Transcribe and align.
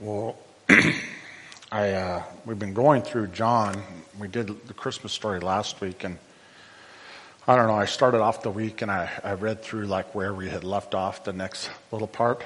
Well, 0.00 0.36
I 1.72 1.90
uh, 1.90 2.22
we've 2.46 2.58
been 2.58 2.72
going 2.72 3.02
through 3.02 3.28
John. 3.28 3.82
We 4.16 4.28
did 4.28 4.46
the 4.68 4.72
Christmas 4.72 5.12
story 5.12 5.40
last 5.40 5.80
week, 5.80 6.04
and 6.04 6.18
I 7.48 7.56
don't 7.56 7.66
know. 7.66 7.74
I 7.74 7.86
started 7.86 8.20
off 8.20 8.42
the 8.42 8.50
week 8.50 8.80
and 8.80 8.92
I, 8.92 9.10
I 9.24 9.32
read 9.32 9.60
through 9.60 9.86
like 9.86 10.14
where 10.14 10.32
we 10.32 10.48
had 10.48 10.62
left 10.62 10.94
off 10.94 11.24
the 11.24 11.32
next 11.32 11.68
little 11.90 12.06
part, 12.06 12.44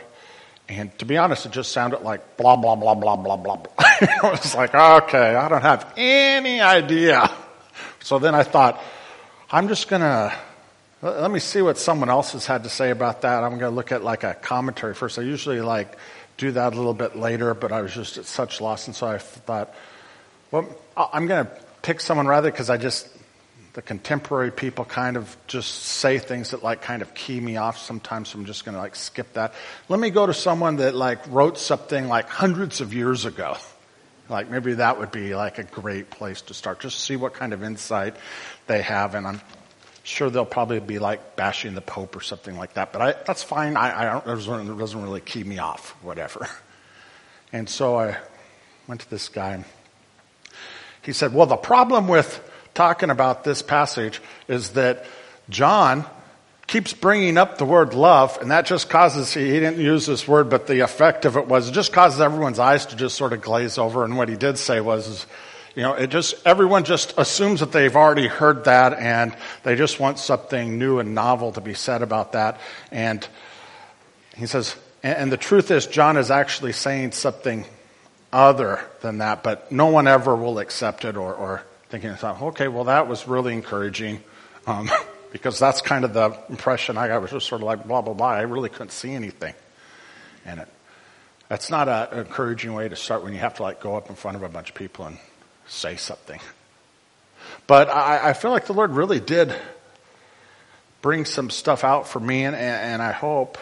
and 0.67 0.99
to 1.01 1.05
be 1.05 1.19
honest, 1.19 1.45
it 1.45 1.53
just 1.53 1.73
sounded 1.73 2.01
like 2.01 2.39
blah 2.39 2.57
blah 2.57 2.75
blah 2.75 2.95
blah 2.95 3.17
blah 3.17 3.37
blah. 3.37 3.57
blah. 3.57 3.75
it 4.01 4.23
was 4.23 4.55
like 4.55 4.75
okay, 4.75 5.35
I 5.35 5.51
don't 5.51 5.61
have 5.61 5.93
any 5.99 6.63
idea. 6.63 7.31
So 8.01 8.19
then 8.19 8.35
I 8.35 8.45
thought, 8.45 8.83
I'm 9.51 9.69
just 9.69 9.89
gonna 9.89 10.33
let 11.03 11.31
me 11.31 11.41
see 11.41 11.61
what 11.61 11.77
someone 11.77 12.09
else 12.09 12.33
has 12.33 12.47
had 12.47 12.63
to 12.63 12.71
say 12.71 12.91
about 12.91 13.23
that. 13.23 13.43
I'm 13.43 13.59
going 13.59 13.73
to 13.73 13.75
look 13.75 13.91
at 13.91 14.05
like 14.05 14.23
a 14.23 14.35
commentary 14.35 14.95
first. 14.95 15.19
I 15.19 15.23
usually 15.23 15.61
like 15.61 15.99
do 16.43 16.51
that 16.53 16.73
a 16.73 16.77
little 16.77 16.93
bit 16.95 17.15
later, 17.15 17.55
but 17.55 17.71
I 17.71 17.83
was 17.83 17.95
just 17.95 18.19
at 18.19 18.25
such 18.25 18.61
loss, 18.61 18.89
and 18.89 18.97
so 18.97 19.07
I 19.07 19.19
thought, 19.19 19.73
well, 20.51 20.69
I'm 20.97 21.29
going 21.29 21.47
to 21.47 21.53
pick 21.83 22.01
someone 22.01 22.27
rather 22.27 22.51
because 22.51 22.69
I 22.69 22.79
just 22.79 23.09
the 23.75 23.81
contemporary 23.81 24.51
people 24.51 24.85
kind 24.85 25.17
of 25.17 25.35
just 25.47 25.71
say 25.71 26.19
things 26.19 26.51
that 26.51 26.63
like 26.63 26.83
kind 26.83 27.01
of 27.01 27.15
key 27.15 27.41
me 27.41 27.57
off 27.57 27.79
sometimes. 27.79 28.29
So 28.29 28.39
I'm 28.39 28.45
just 28.45 28.67
going 28.67 28.75
to 28.75 28.81
like 28.81 28.95
skip 28.97 29.33
that. 29.33 29.55
Let 29.89 29.99
me 29.99 30.11
go 30.11 30.27
to 30.27 30.35
someone 30.35 30.77
that 30.77 30.95
like 30.95 31.21
wrote 31.29 31.57
something 31.57 32.07
like 32.07 32.29
hundreds 32.29 32.83
of 32.83 32.93
years 32.93 33.25
ago. 33.25 33.57
Like 34.29 34.51
maybe 34.51 34.75
that 34.75 34.99
would 34.99 35.11
be 35.11 35.35
like 35.35 35.57
a 35.59 35.65
great 35.65 36.11
place 36.11 36.43
to 36.43 36.55
start. 36.55 36.81
Just 36.81 37.01
see 37.01 37.17
what 37.17 37.33
kind 37.33 37.55
of 37.55 37.63
insight 37.63 38.17
they 38.67 38.83
have, 38.83 39.15
and 39.15 39.27
I'm 39.27 39.41
Sure, 40.05 40.31
they'll 40.31 40.45
probably 40.45 40.81
be 40.81 40.99
like 40.99 41.37
bashing 41.37 41.75
the 41.75 41.81
Pope 41.81 42.17
or 42.17 42.21
something 42.21 42.57
like 42.57 42.75
that, 42.75 42.93
but 42.93 43.03
I, 43.03 43.15
that's 43.25 43.43
fine. 43.43 43.77
I, 43.77 44.01
I 44.01 44.21
don't, 44.21 44.69
it 44.69 44.79
doesn't 44.79 45.03
really 45.03 45.21
keep 45.21 45.47
me 45.47 45.59
off, 45.59 45.91
whatever. 46.03 46.49
And 47.55 47.69
so 47.69 47.99
I 47.99 48.17
went 48.89 49.03
to 49.03 49.11
this 49.11 49.29
guy. 49.29 49.63
He 51.03 51.13
said, 51.13 51.35
Well, 51.35 51.45
the 51.45 51.57
problem 51.57 52.09
with 52.09 52.43
talking 52.73 53.11
about 53.11 53.45
this 53.45 53.61
passage 53.61 54.23
is 54.49 54.71
that 54.71 55.05
John 55.51 56.07
keeps 56.67 56.95
bringing 56.95 57.37
up 57.37 57.59
the 57.59 57.67
word 57.67 57.93
love, 57.93 58.39
and 58.41 58.51
that 58.51 58.65
just 58.65 58.89
causes, 58.89 59.35
he 59.35 59.45
didn't 59.45 59.79
use 59.79 60.07
this 60.07 60.27
word, 60.27 60.49
but 60.49 60.67
the 60.67 60.81
effect 60.81 61.27
of 61.27 61.37
it 61.37 61.47
was, 61.47 61.69
it 61.69 61.73
just 61.73 61.93
causes 61.93 62.21
everyone's 62.21 62.59
eyes 62.59 62.87
to 62.87 62.97
just 62.97 63.17
sort 63.17 63.35
of 63.35 63.43
glaze 63.43 63.77
over. 63.77 64.05
And 64.05 64.17
what 64.17 64.31
he 64.31 64.37
did 64.37 64.57
say 64.57 64.81
was, 64.81 65.27
you 65.75 65.83
know, 65.83 65.95
it 65.95 66.09
just, 66.09 66.35
everyone 66.47 66.85
just 66.85 67.15
assumes 67.17 67.61
that 67.61 67.73
they've 67.73 67.95
already 67.95 68.27
heard 68.27 68.65
that 68.65 68.95
and 68.95 69.35
they 69.63 69.75
just 69.75 69.99
want 69.99 70.19
something 70.19 70.79
new 70.79 70.99
and 70.99 71.15
novel 71.15 71.53
to 71.53 71.61
be 71.61 71.75
said 71.75 72.03
about 72.03 72.33
that. 72.33 72.61
And 72.91 73.27
he 74.37 74.47
says, 74.47 74.77
and 75.03 75.33
the 75.33 75.37
truth 75.37 75.71
is, 75.71 75.87
John 75.87 76.17
is 76.17 76.31
actually 76.31 76.73
saying 76.73 77.13
something 77.13 77.65
other 78.33 78.85
than 79.01 79.19
that, 79.19 79.43
but 79.43 79.73
no 79.73 79.87
one 79.87 80.07
ever 80.07 80.37
will 80.37 80.59
accept 80.59 81.05
it 81.05 81.17
or, 81.17 81.35
or 81.35 81.63
thinking, 81.89 82.15
okay, 82.23 82.69
well, 82.69 82.85
that 82.85 83.09
was 83.09 83.27
really 83.27 83.53
encouraging. 83.53 84.23
Um, 84.67 84.91
because 85.33 85.59
that's 85.59 85.81
kind 85.81 86.05
of 86.05 86.13
the 86.13 86.39
impression 86.51 86.99
I 86.99 87.09
got. 87.09 87.17
It 87.17 87.23
was 87.23 87.31
just 87.31 87.49
sort 87.49 87.63
of 87.63 87.67
like 87.67 87.87
blah, 87.87 88.03
blah, 88.03 88.13
blah. 88.13 88.29
I 88.29 88.43
really 88.43 88.69
couldn't 88.69 88.91
see 88.93 89.13
anything 89.13 89.55
in 90.45 90.59
it. 90.59 90.69
That's 91.49 91.71
not 91.71 91.89
an 91.89 92.19
encouraging 92.19 92.75
way 92.75 92.89
to 92.89 92.97
start 92.97 93.25
when 93.25 93.33
you 93.33 93.39
have 93.41 93.55
to 93.55 93.63
like 93.63 93.81
go 93.81 93.97
up 93.97 94.11
in 94.11 94.15
front 94.15 94.37
of 94.37 94.43
a 94.43 94.49
bunch 94.49 94.69
of 94.69 94.75
people 94.75 95.07
and 95.07 95.19
say 95.67 95.97
something. 95.97 96.41
But 97.67 97.89
I, 97.89 98.31
I 98.31 98.33
feel 98.33 98.51
like 98.51 98.67
the 98.67 98.73
Lord 98.73 98.93
really 98.93 99.21
did 99.21 99.55
bring 101.01 101.25
some 101.25 101.51
stuff 101.51 101.85
out 101.85 102.09
for 102.09 102.21
me, 102.21 102.45
and, 102.45 102.55
and 102.55 103.03
I 103.03 103.13
hope 103.13 103.59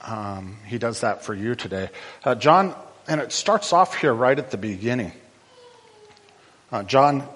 um, 0.00 0.56
He 0.66 0.78
does 0.78 1.00
that 1.00 1.24
for 1.24 1.34
you 1.34 1.54
today. 1.54 1.90
Uh, 2.24 2.34
John, 2.34 2.74
and 3.06 3.20
it 3.20 3.32
starts 3.32 3.72
off 3.72 3.96
here 3.96 4.12
right 4.12 4.38
at 4.38 4.50
the 4.50 4.56
beginning. 4.56 5.12
Uh, 6.72 6.82
John 6.82 7.28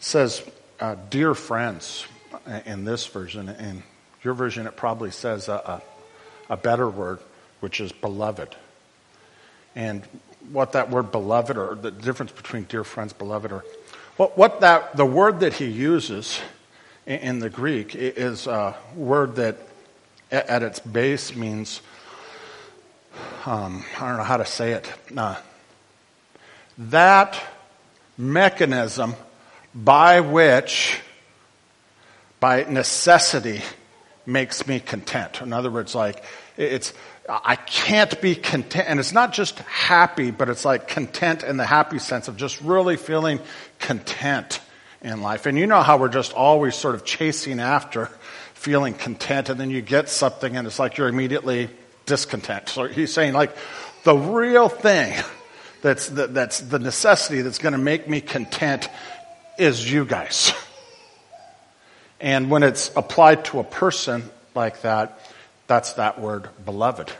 says, 0.00 0.42
uh, 0.80 0.96
Dear 1.10 1.34
friends, 1.34 2.06
in 2.66 2.84
this 2.84 3.06
version. 3.06 3.48
In 3.48 3.82
your 4.22 4.34
version, 4.34 4.66
it 4.66 4.76
probably 4.76 5.10
says 5.10 5.48
a, 5.48 5.82
a, 6.48 6.54
a 6.54 6.56
better 6.56 6.88
word, 6.88 7.20
which 7.60 7.80
is 7.80 7.92
beloved. 7.92 8.54
And 9.74 10.02
what 10.50 10.72
that 10.72 10.90
word 10.90 11.12
beloved 11.12 11.56
or 11.56 11.74
the 11.74 11.90
difference 11.90 12.32
between 12.32 12.64
dear 12.64 12.84
friends, 12.84 13.12
beloved, 13.12 13.52
or 13.52 13.64
what, 14.16 14.36
what 14.36 14.60
that, 14.60 14.96
the 14.96 15.06
word 15.06 15.40
that 15.40 15.54
he 15.54 15.66
uses 15.66 16.40
in, 17.06 17.18
in 17.20 17.38
the 17.38 17.50
Greek 17.50 17.94
is 17.94 18.46
a 18.46 18.76
word 18.94 19.36
that 19.36 19.56
at, 20.30 20.46
at 20.48 20.62
its 20.62 20.80
base 20.80 21.36
means, 21.36 21.80
um, 23.46 23.84
I 23.98 24.08
don't 24.08 24.18
know 24.18 24.24
how 24.24 24.38
to 24.38 24.46
say 24.46 24.72
it, 24.72 24.92
uh, 25.16 25.36
that 26.78 27.40
mechanism 28.18 29.14
by 29.74 30.20
which, 30.20 31.00
by 32.40 32.64
necessity, 32.64 33.62
makes 34.26 34.66
me 34.66 34.80
content. 34.80 35.40
In 35.40 35.52
other 35.52 35.70
words, 35.70 35.94
like, 35.94 36.24
it's, 36.56 36.92
I 37.28 37.56
can't 37.56 38.20
be 38.20 38.34
content. 38.34 38.88
And 38.88 38.98
it's 38.98 39.12
not 39.12 39.32
just 39.32 39.58
happy, 39.60 40.30
but 40.30 40.48
it's 40.48 40.64
like 40.64 40.88
content 40.88 41.44
in 41.44 41.56
the 41.56 41.64
happy 41.64 41.98
sense 41.98 42.28
of 42.28 42.36
just 42.36 42.60
really 42.60 42.96
feeling 42.96 43.40
content 43.78 44.60
in 45.02 45.22
life. 45.22 45.46
And 45.46 45.56
you 45.56 45.66
know 45.66 45.82
how 45.82 45.98
we're 45.98 46.08
just 46.08 46.32
always 46.32 46.74
sort 46.74 46.94
of 46.94 47.04
chasing 47.04 47.60
after 47.60 48.06
feeling 48.54 48.94
content, 48.94 49.48
and 49.48 49.58
then 49.58 49.70
you 49.70 49.82
get 49.82 50.08
something, 50.08 50.56
and 50.56 50.66
it's 50.66 50.78
like 50.78 50.96
you're 50.96 51.08
immediately 51.08 51.68
discontent. 52.06 52.68
So 52.68 52.86
he's 52.86 53.12
saying, 53.12 53.32
like, 53.34 53.56
the 54.04 54.16
real 54.16 54.68
thing 54.68 55.20
that's, 55.80 56.08
that's 56.08 56.60
the 56.60 56.78
necessity 56.78 57.42
that's 57.42 57.58
going 57.58 57.72
to 57.72 57.78
make 57.78 58.08
me 58.08 58.20
content 58.20 58.88
is 59.58 59.90
you 59.90 60.04
guys. 60.04 60.52
And 62.20 62.50
when 62.50 62.62
it's 62.62 62.92
applied 62.94 63.46
to 63.46 63.58
a 63.58 63.64
person 63.64 64.30
like 64.54 64.82
that, 64.82 65.18
that's 65.66 65.94
that 65.94 66.20
word, 66.20 66.48
beloved. 66.64 67.12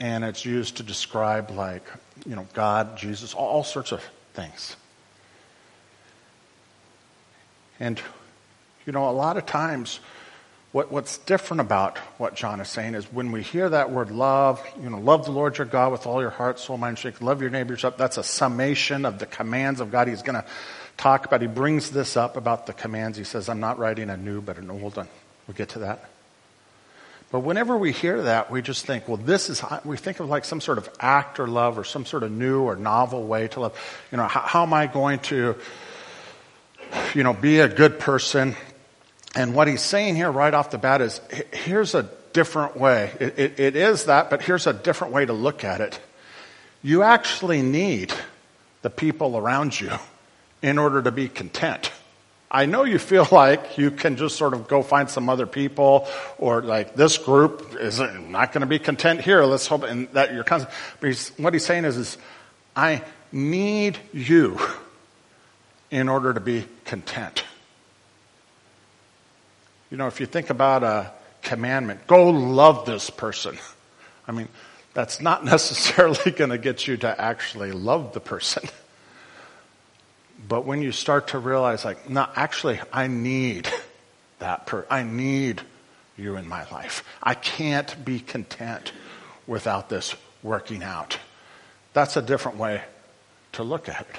And 0.00 0.24
it's 0.24 0.44
used 0.44 0.78
to 0.78 0.82
describe, 0.82 1.50
like, 1.50 1.84
you 2.26 2.34
know, 2.34 2.46
God, 2.54 2.96
Jesus, 2.96 3.34
all, 3.34 3.62
sorts 3.64 3.92
of 3.92 4.02
things. 4.34 4.76
And, 7.78 8.00
you 8.86 8.92
know, 8.92 9.08
a 9.08 9.12
lot 9.12 9.36
of 9.36 9.46
times, 9.46 10.00
what, 10.72 10.90
what's 10.90 11.18
different 11.18 11.60
about 11.60 11.98
what 12.18 12.34
John 12.34 12.60
is 12.60 12.68
saying 12.68 12.94
is 12.94 13.04
when 13.12 13.30
we 13.30 13.42
hear 13.42 13.68
that 13.68 13.90
word 13.90 14.10
love, 14.10 14.64
you 14.82 14.88
know, 14.88 14.98
love 14.98 15.24
the 15.24 15.30
Lord 15.30 15.58
your 15.58 15.66
God 15.66 15.92
with 15.92 16.06
all 16.06 16.20
your 16.20 16.30
heart, 16.30 16.58
soul, 16.58 16.78
mind, 16.78 16.98
strength, 16.98 17.20
love 17.20 17.40
your 17.42 17.50
neighbors 17.50 17.84
up. 17.84 17.98
That's 17.98 18.16
a 18.16 18.24
summation 18.24 19.04
of 19.04 19.18
the 19.18 19.26
commands 19.26 19.80
of 19.80 19.92
God. 19.92 20.08
He's 20.08 20.22
going 20.22 20.40
to 20.40 20.44
talk 20.96 21.26
about, 21.26 21.42
he 21.42 21.46
brings 21.46 21.90
this 21.90 22.16
up 22.16 22.36
about 22.36 22.66
the 22.66 22.72
commands. 22.72 23.18
He 23.18 23.24
says, 23.24 23.48
I'm 23.48 23.60
not 23.60 23.78
writing 23.78 24.08
a 24.08 24.16
new, 24.16 24.40
but 24.40 24.56
an 24.56 24.70
old 24.70 24.96
one. 24.96 25.08
We'll 25.46 25.56
get 25.56 25.70
to 25.70 25.80
that. 25.80 26.08
But 27.32 27.40
whenever 27.40 27.78
we 27.78 27.92
hear 27.92 28.24
that, 28.24 28.50
we 28.50 28.60
just 28.60 28.84
think, 28.84 29.08
well, 29.08 29.16
this 29.16 29.48
is, 29.48 29.64
we 29.86 29.96
think 29.96 30.20
of 30.20 30.28
like 30.28 30.44
some 30.44 30.60
sort 30.60 30.76
of 30.76 30.88
act 31.00 31.40
or 31.40 31.46
love 31.46 31.78
or 31.78 31.84
some 31.84 32.04
sort 32.04 32.24
of 32.24 32.30
new 32.30 32.60
or 32.60 32.76
novel 32.76 33.24
way 33.24 33.48
to 33.48 33.60
love. 33.60 34.06
You 34.12 34.18
know, 34.18 34.26
how, 34.26 34.40
how 34.40 34.62
am 34.64 34.74
I 34.74 34.86
going 34.86 35.18
to, 35.20 35.56
you 37.14 37.22
know, 37.22 37.32
be 37.32 37.60
a 37.60 37.68
good 37.68 37.98
person? 37.98 38.54
And 39.34 39.54
what 39.54 39.66
he's 39.66 39.80
saying 39.80 40.14
here 40.14 40.30
right 40.30 40.52
off 40.52 40.72
the 40.72 40.78
bat 40.78 41.00
is 41.00 41.22
here's 41.54 41.94
a 41.94 42.06
different 42.34 42.76
way. 42.76 43.10
It, 43.18 43.38
it, 43.38 43.60
it 43.60 43.76
is 43.76 44.04
that, 44.04 44.28
but 44.28 44.42
here's 44.42 44.66
a 44.66 44.74
different 44.74 45.14
way 45.14 45.24
to 45.24 45.32
look 45.32 45.64
at 45.64 45.80
it. 45.80 45.98
You 46.82 47.02
actually 47.02 47.62
need 47.62 48.12
the 48.82 48.90
people 48.90 49.38
around 49.38 49.80
you 49.80 49.92
in 50.60 50.78
order 50.78 51.00
to 51.00 51.10
be 51.10 51.28
content. 51.28 51.90
I 52.54 52.66
know 52.66 52.84
you 52.84 52.98
feel 52.98 53.26
like 53.32 53.78
you 53.78 53.90
can 53.90 54.16
just 54.16 54.36
sort 54.36 54.52
of 54.52 54.68
go 54.68 54.82
find 54.82 55.08
some 55.08 55.28
other 55.28 55.46
people 55.46 56.06
or 56.38 56.62
like 56.62 56.94
this 56.94 57.16
group 57.16 57.74
is 57.80 57.98
not 57.98 58.52
going 58.52 58.60
to 58.60 58.66
be 58.66 58.78
content 58.78 59.22
here. 59.22 59.42
Let's 59.44 59.66
hope 59.66 59.84
and 59.84 60.08
that 60.10 60.34
you're 60.34 60.44
constant. 60.44 60.72
But 61.00 61.08
he's, 61.08 61.30
what 61.38 61.54
he's 61.54 61.64
saying 61.64 61.86
is, 61.86 61.96
is 61.96 62.18
I 62.76 63.02
need 63.32 63.98
you 64.12 64.60
in 65.90 66.08
order 66.08 66.34
to 66.34 66.40
be 66.40 66.66
content. 66.84 67.44
You 69.90 69.96
know, 69.96 70.06
if 70.06 70.20
you 70.20 70.26
think 70.26 70.50
about 70.50 70.84
a 70.84 71.12
commandment, 71.42 72.06
go 72.06 72.30
love 72.30 72.86
this 72.86 73.10
person. 73.10 73.58
I 74.28 74.32
mean, 74.32 74.48
that's 74.94 75.20
not 75.20 75.44
necessarily 75.44 76.30
going 76.30 76.50
to 76.50 76.58
get 76.58 76.86
you 76.86 76.98
to 76.98 77.20
actually 77.20 77.72
love 77.72 78.12
the 78.12 78.20
person. 78.20 78.68
But 80.48 80.64
when 80.64 80.82
you 80.82 80.92
start 80.92 81.28
to 81.28 81.38
realize, 81.38 81.84
like, 81.84 82.08
no, 82.08 82.26
actually, 82.34 82.80
I 82.92 83.06
need 83.06 83.68
that 84.38 84.66
per, 84.66 84.86
I 84.90 85.02
need 85.02 85.60
you 86.16 86.36
in 86.36 86.48
my 86.48 86.68
life. 86.70 87.04
I 87.22 87.34
can't 87.34 88.04
be 88.04 88.20
content 88.20 88.92
without 89.46 89.88
this 89.88 90.14
working 90.42 90.82
out. 90.82 91.18
That's 91.92 92.16
a 92.16 92.22
different 92.22 92.58
way 92.58 92.82
to 93.52 93.62
look 93.62 93.88
at 93.88 94.00
it. 94.00 94.16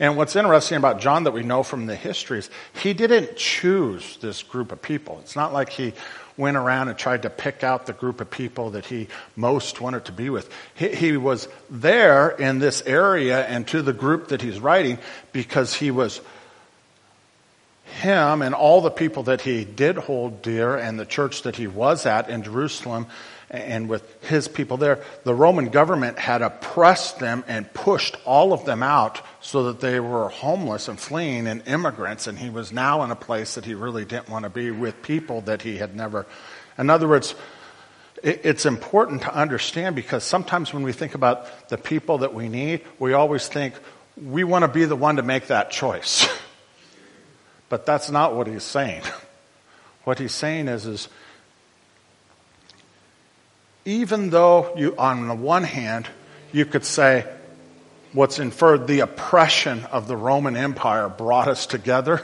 And 0.00 0.16
what's 0.16 0.36
interesting 0.36 0.76
about 0.76 1.00
John 1.00 1.24
that 1.24 1.32
we 1.32 1.42
know 1.42 1.62
from 1.62 1.86
the 1.86 1.96
histories, 1.96 2.50
he 2.82 2.94
didn't 2.94 3.36
choose 3.36 4.16
this 4.18 4.42
group 4.42 4.70
of 4.70 4.80
people. 4.80 5.18
It's 5.20 5.34
not 5.34 5.52
like 5.52 5.70
he 5.70 5.92
went 6.36 6.56
around 6.56 6.88
and 6.88 6.96
tried 6.96 7.22
to 7.22 7.30
pick 7.30 7.64
out 7.64 7.86
the 7.86 7.92
group 7.92 8.20
of 8.20 8.30
people 8.30 8.70
that 8.70 8.86
he 8.86 9.08
most 9.34 9.80
wanted 9.80 10.04
to 10.04 10.12
be 10.12 10.30
with. 10.30 10.48
He, 10.74 10.94
he 10.94 11.16
was 11.16 11.48
there 11.68 12.30
in 12.30 12.60
this 12.60 12.80
area 12.82 13.44
and 13.44 13.66
to 13.68 13.82
the 13.82 13.92
group 13.92 14.28
that 14.28 14.40
he's 14.40 14.60
writing 14.60 14.98
because 15.32 15.74
he 15.74 15.90
was 15.90 16.20
him 17.84 18.42
and 18.42 18.54
all 18.54 18.80
the 18.80 18.90
people 18.90 19.24
that 19.24 19.40
he 19.40 19.64
did 19.64 19.96
hold 19.96 20.42
dear 20.42 20.76
and 20.76 21.00
the 21.00 21.06
church 21.06 21.42
that 21.42 21.56
he 21.56 21.66
was 21.66 22.06
at 22.06 22.30
in 22.30 22.44
Jerusalem 22.44 23.06
and 23.50 23.88
with 23.88 24.22
his 24.24 24.46
people 24.46 24.76
there, 24.76 25.02
the 25.24 25.34
Roman 25.34 25.70
government 25.70 26.18
had 26.18 26.42
oppressed 26.42 27.18
them 27.18 27.44
and 27.48 27.72
pushed 27.72 28.16
all 28.26 28.52
of 28.52 28.66
them 28.66 28.82
out 28.82 29.22
so 29.40 29.64
that 29.64 29.80
they 29.80 30.00
were 30.00 30.28
homeless 30.28 30.88
and 30.88 31.00
fleeing 31.00 31.46
and 31.46 31.66
immigrants. 31.66 32.26
And 32.26 32.38
he 32.38 32.50
was 32.50 32.72
now 32.72 33.02
in 33.04 33.10
a 33.10 33.16
place 33.16 33.54
that 33.54 33.64
he 33.64 33.74
really 33.74 34.04
didn't 34.04 34.28
want 34.28 34.44
to 34.44 34.50
be 34.50 34.70
with 34.70 35.02
people 35.02 35.40
that 35.42 35.62
he 35.62 35.78
had 35.78 35.96
never. 35.96 36.26
In 36.76 36.90
other 36.90 37.08
words, 37.08 37.34
it's 38.22 38.66
important 38.66 39.22
to 39.22 39.34
understand 39.34 39.96
because 39.96 40.24
sometimes 40.24 40.74
when 40.74 40.82
we 40.82 40.92
think 40.92 41.14
about 41.14 41.68
the 41.68 41.78
people 41.78 42.18
that 42.18 42.34
we 42.34 42.48
need, 42.48 42.84
we 42.98 43.14
always 43.14 43.48
think 43.48 43.74
we 44.16 44.44
want 44.44 44.62
to 44.62 44.68
be 44.68 44.84
the 44.84 44.96
one 44.96 45.16
to 45.16 45.22
make 45.22 45.46
that 45.46 45.70
choice. 45.70 46.28
but 47.70 47.86
that's 47.86 48.10
not 48.10 48.34
what 48.34 48.46
he's 48.46 48.64
saying. 48.64 49.02
What 50.04 50.18
he's 50.18 50.34
saying 50.34 50.68
is, 50.68 50.84
is 50.86 51.08
even 53.84 54.30
though 54.30 54.74
you, 54.76 54.94
on 54.98 55.28
the 55.28 55.34
one 55.34 55.64
hand, 55.64 56.08
you 56.52 56.64
could 56.64 56.84
say 56.84 57.24
what's 58.12 58.38
inferred, 58.38 58.86
the 58.86 59.00
oppression 59.00 59.84
of 59.86 60.08
the 60.08 60.16
Roman 60.16 60.56
Empire 60.56 61.08
brought 61.08 61.48
us 61.48 61.66
together, 61.66 62.22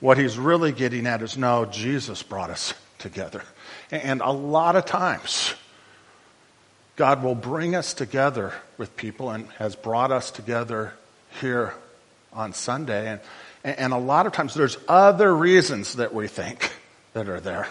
what 0.00 0.18
he's 0.18 0.38
really 0.38 0.72
getting 0.72 1.06
at 1.06 1.22
is 1.22 1.36
no, 1.36 1.66
Jesus 1.66 2.22
brought 2.22 2.50
us 2.50 2.74
together. 2.98 3.42
And 3.90 4.20
a 4.20 4.30
lot 4.30 4.76
of 4.76 4.86
times, 4.86 5.54
God 6.96 7.22
will 7.22 7.34
bring 7.34 7.74
us 7.74 7.94
together 7.94 8.52
with 8.78 8.96
people 8.96 9.30
and 9.30 9.46
has 9.58 9.76
brought 9.76 10.10
us 10.12 10.30
together 10.30 10.92
here 11.40 11.74
on 12.32 12.52
Sunday. 12.52 13.08
And, 13.08 13.76
and 13.76 13.92
a 13.92 13.98
lot 13.98 14.26
of 14.26 14.32
times 14.32 14.54
there's 14.54 14.76
other 14.88 15.34
reasons 15.34 15.96
that 15.96 16.14
we 16.14 16.28
think 16.28 16.72
that 17.12 17.28
are 17.28 17.40
there. 17.40 17.68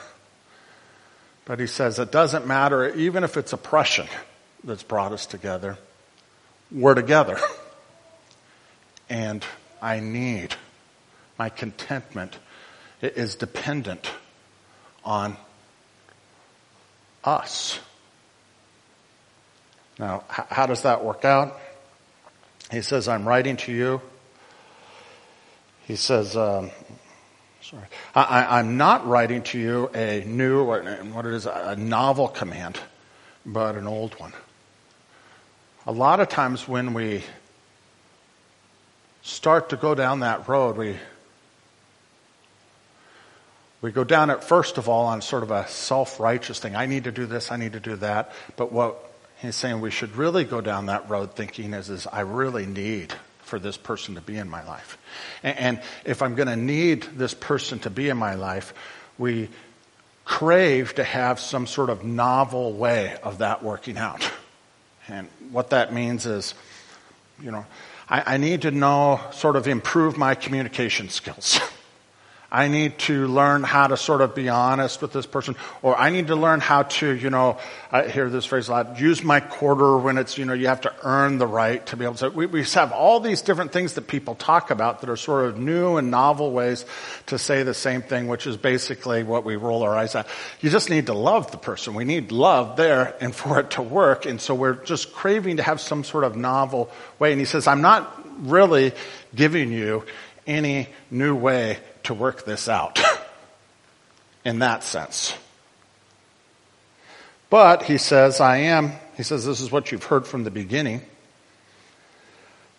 But 1.50 1.60
he 1.60 1.66
says 1.66 1.98
it 1.98 2.12
doesn't 2.12 2.46
matter, 2.46 2.94
even 2.94 3.24
if 3.24 3.36
it's 3.36 3.54
oppression 3.54 4.06
that's 4.64 4.84
brought 4.84 5.14
us 5.14 5.26
together, 5.26 5.80
we're 6.72 6.94
together. 6.94 7.38
And 9.12 9.44
I 9.82 10.02
need, 10.02 10.54
my 11.40 11.50
contentment 11.50 12.38
is 13.02 13.34
dependent 13.34 14.12
on 15.04 15.36
us. 17.24 17.80
Now, 19.98 20.26
how 20.30 20.68
does 20.68 20.84
that 20.84 21.04
work 21.04 21.26
out? 21.26 21.60
He 22.70 22.84
says, 22.84 23.08
I'm 23.08 23.28
writing 23.28 23.58
to 23.58 23.72
you. 23.72 24.00
He 25.88 25.96
says, 25.96 26.38
um, 26.38 26.70
Sorry. 27.70 27.86
I, 28.16 28.60
am 28.60 28.78
not 28.78 29.06
writing 29.06 29.44
to 29.44 29.60
you 29.60 29.92
a 29.94 30.24
new, 30.26 30.64
what 30.64 30.88
it 30.88 31.34
is, 31.34 31.46
a 31.46 31.76
novel 31.76 32.28
command, 32.28 32.80
but 33.46 33.76
an 33.76 33.86
old 33.86 34.20
one. 34.20 34.34
A 35.86 35.92
lot 35.92 36.20
of 36.20 36.30
times 36.30 36.68
when 36.68 36.96
we 36.96 37.24
start 39.22 39.70
to 39.70 39.78
go 39.78 39.94
down 39.94 40.22
that 40.22 40.48
road, 40.48 40.78
we, 40.78 40.96
we 43.84 43.92
go 43.92 44.04
down 44.04 44.32
it 44.32 44.44
first 44.44 44.80
of 44.80 44.90
all 44.90 45.06
on 45.06 45.22
sort 45.22 45.44
of 45.44 45.52
a 45.52 45.68
self 45.68 46.20
righteous 46.20 46.58
thing. 46.58 46.76
I 46.76 46.88
need 46.88 47.04
to 47.04 47.12
do 47.12 47.28
this, 47.28 47.52
I 47.52 47.58
need 47.58 47.74
to 47.74 47.80
do 47.80 47.98
that. 47.98 48.32
But 48.58 48.72
what 48.72 49.12
he's 49.38 49.56
saying 49.56 49.80
we 49.80 49.92
should 49.92 50.16
really 50.16 50.44
go 50.44 50.60
down 50.60 50.88
that 50.88 51.08
road 51.08 51.36
thinking 51.36 51.76
is, 51.76 51.92
is 51.92 52.08
I 52.08 52.22
really 52.22 52.66
need 52.66 53.14
for 53.50 53.60
this 53.60 53.76
person 53.76 54.16
to 54.16 54.22
be 54.22 54.38
in 54.38 54.50
my 54.50 54.64
life. 54.64 54.98
And, 55.44 55.82
if 56.06 56.22
I'm 56.22 56.36
going 56.36 56.48
to 56.48 56.56
need 56.56 57.04
this 57.04 57.34
person 57.34 57.80
to 57.80 57.90
be 57.90 58.08
in 58.10 58.18
my 58.18 58.36
life, 58.36 58.74
we 59.18 59.50
crave 60.24 60.94
to 60.96 61.04
have 61.04 61.40
some 61.40 61.66
sort 61.66 61.90
of 61.90 62.04
novel 62.04 62.74
way 62.74 63.18
of 63.24 63.40
that 63.40 63.64
working 63.64 63.98
out. 63.98 64.30
And 65.08 65.28
what 65.52 65.72
that 65.72 65.92
means 65.92 66.28
is, 66.28 66.54
you 67.42 67.50
know, 67.50 67.66
I, 68.08 68.36
I 68.36 68.38
need 68.38 68.62
to 68.62 68.72
know, 68.72 69.20
sort 69.32 69.56
of 69.56 69.68
improve 69.68 70.18
my 70.18 70.36
communication 70.36 71.10
skills. 71.10 71.60
I 72.52 72.68
need 72.68 72.98
to 73.00 73.28
learn 73.28 73.64
how 73.64 73.88
to 73.88 73.96
sort 73.96 74.22
of 74.22 74.34
be 74.34 74.50
honest 74.50 75.04
with 75.04 75.14
this 75.14 75.28
person, 75.28 75.56
or 75.84 75.96
I 75.96 76.10
need 76.10 76.28
to 76.28 76.36
learn 76.36 76.62
how 76.62 76.84
to, 76.84 77.12
you 77.12 77.30
know, 77.30 77.60
I 77.92 78.08
hear 78.08 78.28
this 78.30 78.46
phrase 78.46 78.70
a 78.70 78.72
lot, 78.72 79.00
use 79.00 79.24
my 79.24 79.40
quarter 79.40 79.98
when 79.98 80.18
it's, 80.18 80.38
you 80.38 80.46
know, 80.46 80.54
you 80.54 80.68
have 80.68 80.82
to 80.82 80.94
earn 81.04 81.38
the 81.38 81.46
right 81.46 81.86
to 81.88 81.98
be 81.98 82.06
able 82.06 82.16
to. 82.16 82.30
We, 82.30 82.48
we 82.48 82.64
have 82.64 82.92
all 82.92 83.20
these 83.20 83.44
different 83.44 83.72
things 83.72 83.94
that 83.94 84.08
people 84.08 84.34
talk 84.34 84.72
about 84.72 85.02
that 85.02 85.10
are 85.12 85.16
sort 85.16 85.46
of 85.46 85.60
new 85.60 85.98
and 85.98 86.10
novel 86.10 86.52
ways 86.52 86.86
to 87.28 87.38
say 87.38 87.62
the 87.62 87.76
same 87.76 88.02
thing, 88.02 88.28
which 88.28 88.48
is 88.48 88.58
basically 88.58 89.22
what 89.22 89.46
we 89.46 89.56
roll 89.56 89.84
our 89.84 89.96
eyes 89.96 90.16
at. 90.16 90.28
You 90.60 90.72
just 90.72 90.90
need 90.90 91.06
to 91.06 91.14
love 91.14 91.52
the 91.52 91.58
person. 91.58 91.94
We 91.94 92.06
need 92.06 92.32
love 92.32 92.78
there 92.78 93.16
and 93.22 93.36
for 93.40 93.60
it 93.60 93.72
to 93.72 93.84
work. 93.84 94.26
And 94.26 94.42
so 94.42 94.56
we're 94.56 94.74
just 94.74 95.14
craving 95.14 95.58
to 95.58 95.64
have 95.64 95.80
some 95.80 96.04
sort 96.04 96.24
of 96.24 96.36
novel 96.36 96.90
way. 97.20 97.32
And 97.32 97.40
he 97.40 97.46
says, 97.46 97.68
I'm 97.68 97.82
not 97.82 98.26
really 98.48 98.94
giving 99.36 99.72
you 99.72 100.06
any 100.48 100.88
new 101.12 101.36
way 101.36 101.78
to 102.04 102.14
work 102.14 102.46
this 102.46 102.68
out 102.68 103.00
in 104.46 104.60
that 104.60 104.84
sense. 104.84 105.34
But 107.50 107.84
he 107.84 107.98
says, 107.98 108.40
I 108.40 108.58
am, 108.58 108.92
he 109.18 109.24
says, 109.24 109.46
this 109.46 109.60
is 109.60 109.72
what 109.72 109.92
you've 109.92 110.04
heard 110.04 110.28
from 110.28 110.44
the 110.44 110.52
beginning. 110.52 111.02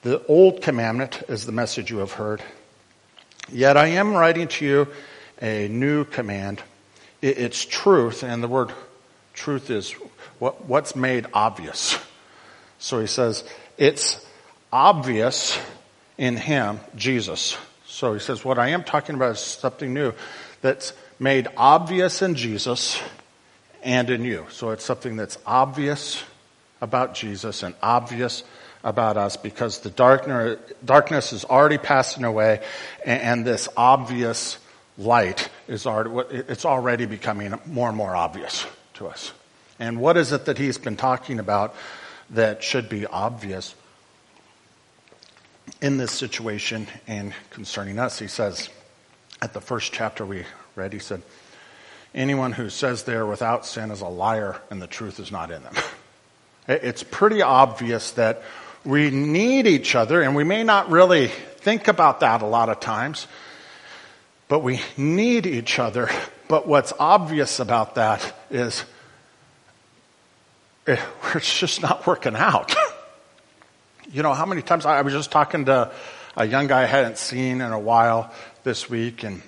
The 0.03 0.25
old 0.27 0.63
commandment 0.63 1.23
is 1.29 1.45
the 1.45 1.53
message 1.53 1.91
you 1.91 1.99
have 1.99 2.13
heard. 2.13 2.43
Yet 3.53 3.77
I 3.77 3.89
am 3.89 4.15
writing 4.15 4.49
to 4.49 4.65
you 4.65 4.89
a 5.43 5.69
new 5.69 6.05
command. 6.05 6.63
It's 7.21 7.65
truth, 7.65 8.23
and 8.23 8.43
the 8.43 8.49
word 8.49 8.73
truth 9.35 9.71
is 9.71 9.93
what, 10.39 10.67
what's 10.67 10.95
made 10.95 11.27
obvious. 11.35 11.99
So 12.79 13.01
he 13.01 13.07
says, 13.07 13.45
it's 13.77 14.25
obvious 14.73 15.59
in 16.17 16.37
him, 16.37 16.81
Jesus. 16.97 17.59
So 17.91 18.15
he 18.15 18.21
says, 18.21 18.45
What 18.45 18.59
I 18.59 18.69
am 18.69 18.85
talking 18.85 19.17
about 19.17 19.33
is 19.33 19.41
something 19.41 19.93
new 19.93 20.15
that's 20.63 20.93
made 21.19 21.49
obvious 21.57 22.23
in 22.23 22.37
Jesus 22.37 23.01
and 23.83 24.09
in 24.09 24.25
you. 24.25 24.47
So 24.51 24.71
it's 24.71 24.85
something 24.85 25.17
that's 25.17 25.39
obvious 25.45 26.23
about 26.81 27.15
Jesus 27.15 27.63
and 27.63 27.75
obvious 27.83 28.45
about 28.83 29.17
us 29.17 29.37
because 29.37 29.81
the 29.81 29.91
darkness 29.91 31.33
is 31.33 31.45
already 31.45 31.79
passing 31.79 32.25
away 32.25 32.63
and 33.05 33.45
this 33.45 33.69
obvious 33.77 34.57
light 34.97 35.51
is 35.69 35.87
already, 35.87 36.37
it's 36.49 36.65
already 36.65 37.07
becoming 37.07 37.59
more 37.67 37.89
and 37.89 37.97
more 37.97 38.15
obvious 38.15 38.67
to 38.95 39.09
us. 39.09 39.33
And 39.79 40.01
what 40.01 40.17
is 40.17 40.33
it 40.33 40.47
that 40.47 40.59
he's 40.59 40.79
been 40.79 40.97
talking 40.97 41.39
about 41.39 41.75
that 42.31 42.63
should 42.63 42.89
be 42.89 43.07
obvious? 43.07 43.75
In 45.81 45.97
this 45.97 46.13
situation 46.13 46.87
and 47.07 47.33
concerning 47.51 47.99
us. 47.99 48.19
He 48.19 48.29
says, 48.29 48.69
at 49.41 49.53
the 49.53 49.61
first 49.61 49.93
chapter 49.93 50.25
we 50.25 50.45
read, 50.77 50.93
he 50.93 50.99
said, 50.99 51.23
Anyone 52.15 52.53
who 52.53 52.71
says 52.71 53.05
they're 53.05 53.27
without 53.27 53.65
sin 53.65 53.91
is 53.91 54.01
a 54.01 54.09
liar 54.09 54.61
and 54.69 54.83
the 54.83 54.89
truth 54.89 55.21
is 55.21 55.31
not 55.31 55.51
in 55.51 55.63
them. 55.63 55.75
It's 56.69 57.03
pretty 57.03 57.43
obvious 57.43 58.13
that 58.13 58.43
we 58.85 59.11
need 59.11 59.67
each 59.67 59.97
other, 59.97 60.23
and 60.23 60.37
we 60.37 60.45
may 60.45 60.63
not 60.63 60.89
really 60.89 61.27
think 61.29 61.89
about 61.89 62.21
that 62.21 62.43
a 62.43 62.47
lot 62.47 62.69
of 62.69 62.79
times, 62.79 63.27
but 64.47 64.61
we 64.61 64.81
need 64.97 65.47
each 65.47 65.81
other. 65.81 66.09
But 66.49 66.69
what's 66.69 66.93
obvious 66.99 67.59
about 67.59 67.97
that 67.97 68.35
is 68.51 68.85
eh, 70.87 70.97
it's 71.35 71.59
just 71.59 71.83
not 71.83 72.07
working 72.07 72.37
out. 72.37 72.75
You 74.13 74.25
know, 74.25 74.35
how 74.35 74.45
many 74.45 74.61
times 74.63 74.87
I, 74.87 75.03
was 75.03 75.13
just 75.13 75.31
talking 75.31 75.67
to 75.67 75.93
a 76.37 76.45
young 76.45 76.67
guy 76.67 76.83
I 76.83 76.87
hadn't 76.87 77.17
seen 77.17 77.61
in 77.61 77.73
a 77.73 77.79
while 77.79 78.33
this 78.65 78.91
week, 78.91 79.23
and 79.23 79.41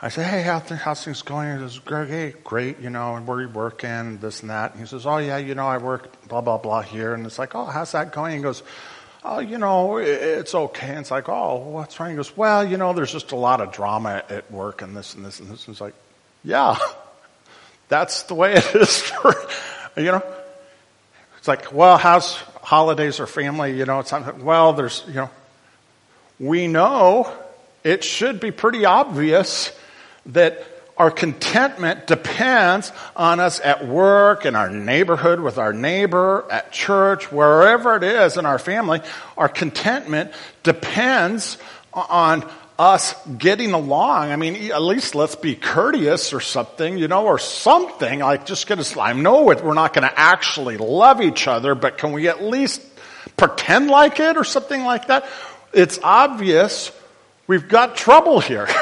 I 0.00 0.08
said, 0.08 0.26
"Hey, 0.26 0.40
how 0.40 0.60
th- 0.60 0.80
how's 0.80 1.04
things 1.04 1.20
going?" 1.20 1.58
He 1.58 1.68
says, 1.68 1.78
"Great, 1.80 2.42
great, 2.42 2.80
you 2.80 2.88
know, 2.88 3.16
and 3.16 3.26
where 3.26 3.36
are 3.36 3.42
you 3.42 3.50
working, 3.50 4.16
this 4.16 4.40
and 4.40 4.48
that." 4.48 4.70
And 4.72 4.80
he 4.80 4.86
says, 4.86 5.04
"Oh 5.04 5.18
yeah, 5.18 5.36
you 5.36 5.54
know, 5.54 5.66
I 5.66 5.76
work 5.76 6.26
blah 6.26 6.40
blah 6.40 6.56
blah 6.56 6.80
here," 6.80 7.12
and 7.12 7.26
it's 7.26 7.38
like, 7.38 7.54
"Oh, 7.54 7.66
how's 7.66 7.92
that 7.92 8.12
going?" 8.12 8.36
He 8.36 8.42
goes, 8.42 8.62
"Oh, 9.22 9.40
you 9.40 9.58
know, 9.58 9.98
it's 9.98 10.54
okay." 10.54 10.88
And 10.88 11.00
it's 11.00 11.10
like, 11.10 11.28
"Oh, 11.28 11.56
what's 11.56 12.00
wrong?" 12.00 12.10
He 12.10 12.16
goes, 12.16 12.34
"Well, 12.34 12.64
you 12.64 12.78
know, 12.78 12.94
there's 12.94 13.12
just 13.12 13.32
a 13.32 13.36
lot 13.36 13.60
of 13.60 13.72
drama 13.72 14.22
at 14.30 14.50
work, 14.50 14.80
and 14.80 14.96
this 14.96 15.14
and 15.14 15.22
this 15.22 15.38
and 15.38 15.50
this." 15.50 15.66
And 15.66 15.74
it's 15.74 15.82
like, 15.82 15.94
"Yeah, 16.44 16.78
that's 17.88 18.22
the 18.22 18.34
way 18.34 18.54
it 18.54 18.74
is 18.74 19.02
for, 19.02 19.34
you 19.98 20.12
know." 20.12 20.22
It's 21.42 21.48
like, 21.48 21.72
well, 21.72 21.98
how's 21.98 22.36
holidays 22.62 23.18
or 23.18 23.26
family? 23.26 23.76
You 23.76 23.84
know, 23.84 23.98
it's 23.98 24.12
well, 24.12 24.74
there's, 24.74 25.02
you 25.08 25.14
know, 25.14 25.30
we 26.38 26.68
know 26.68 27.36
it 27.82 28.04
should 28.04 28.38
be 28.38 28.52
pretty 28.52 28.84
obvious 28.84 29.76
that 30.26 30.64
our 30.96 31.10
contentment 31.10 32.06
depends 32.06 32.92
on 33.16 33.40
us 33.40 33.58
at 33.58 33.84
work, 33.84 34.46
in 34.46 34.54
our 34.54 34.70
neighborhood, 34.70 35.40
with 35.40 35.58
our 35.58 35.72
neighbor, 35.72 36.46
at 36.48 36.70
church, 36.70 37.32
wherever 37.32 37.96
it 37.96 38.04
is 38.04 38.36
in 38.36 38.46
our 38.46 38.60
family. 38.60 39.00
Our 39.36 39.48
contentment 39.48 40.30
depends 40.62 41.58
on 41.92 42.48
us 42.78 43.14
getting 43.38 43.72
along. 43.72 44.30
I 44.30 44.36
mean, 44.36 44.72
at 44.72 44.82
least 44.82 45.14
let's 45.14 45.36
be 45.36 45.54
courteous 45.54 46.32
or 46.32 46.40
something, 46.40 46.98
you 46.98 47.08
know, 47.08 47.26
or 47.26 47.38
something 47.38 48.20
like 48.20 48.46
just 48.46 48.66
get 48.66 48.78
us. 48.78 48.96
I 48.96 49.12
know 49.12 49.50
it, 49.50 49.62
we're 49.62 49.74
not 49.74 49.92
going 49.92 50.08
to 50.08 50.18
actually 50.18 50.76
love 50.76 51.20
each 51.20 51.46
other, 51.46 51.74
but 51.74 51.98
can 51.98 52.12
we 52.12 52.28
at 52.28 52.42
least 52.42 52.82
pretend 53.36 53.88
like 53.88 54.20
it 54.20 54.36
or 54.36 54.44
something 54.44 54.82
like 54.84 55.08
that? 55.08 55.26
It's 55.72 55.98
obvious 56.02 56.90
we've 57.46 57.68
got 57.68 57.96
trouble 57.96 58.40
here. 58.40 58.68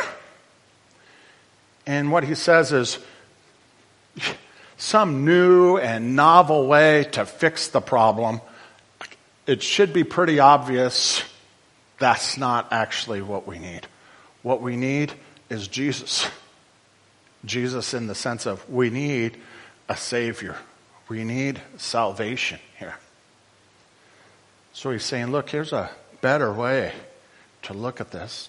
And 1.87 2.12
what 2.12 2.23
he 2.23 2.37
says 2.37 2.73
is 2.73 2.99
some 4.76 5.25
new 5.25 5.76
and 5.76 6.14
novel 6.14 6.68
way 6.68 7.04
to 7.12 7.26
fix 7.26 7.66
the 7.66 7.80
problem. 7.80 8.40
It 9.47 9.61
should 9.61 9.92
be 9.92 10.04
pretty 10.04 10.38
obvious 10.38 11.25
that's 12.00 12.37
not 12.37 12.73
actually 12.73 13.23
what 13.23 13.47
we 13.47 13.61
need. 13.61 13.87
What 14.42 14.61
we 14.61 14.76
need 14.76 15.12
is 15.49 15.69
Jesus. 15.69 16.26
Jesus, 17.45 17.95
in 17.95 18.09
the 18.09 18.14
sense 18.14 18.47
of 18.47 18.69
we 18.69 18.90
need 18.90 19.37
a 19.88 19.97
Savior, 19.97 20.57
we 21.09 21.25
need 21.25 21.61
salvation 21.76 22.59
here. 22.78 22.97
So 24.73 24.90
he's 24.90 25.04
saying, 25.04 25.30
look, 25.30 25.50
here's 25.50 25.73
a 25.73 25.90
better 26.21 26.52
way 26.52 26.92
to 27.62 27.75
look 27.75 28.00
at 28.00 28.11
this. 28.11 28.49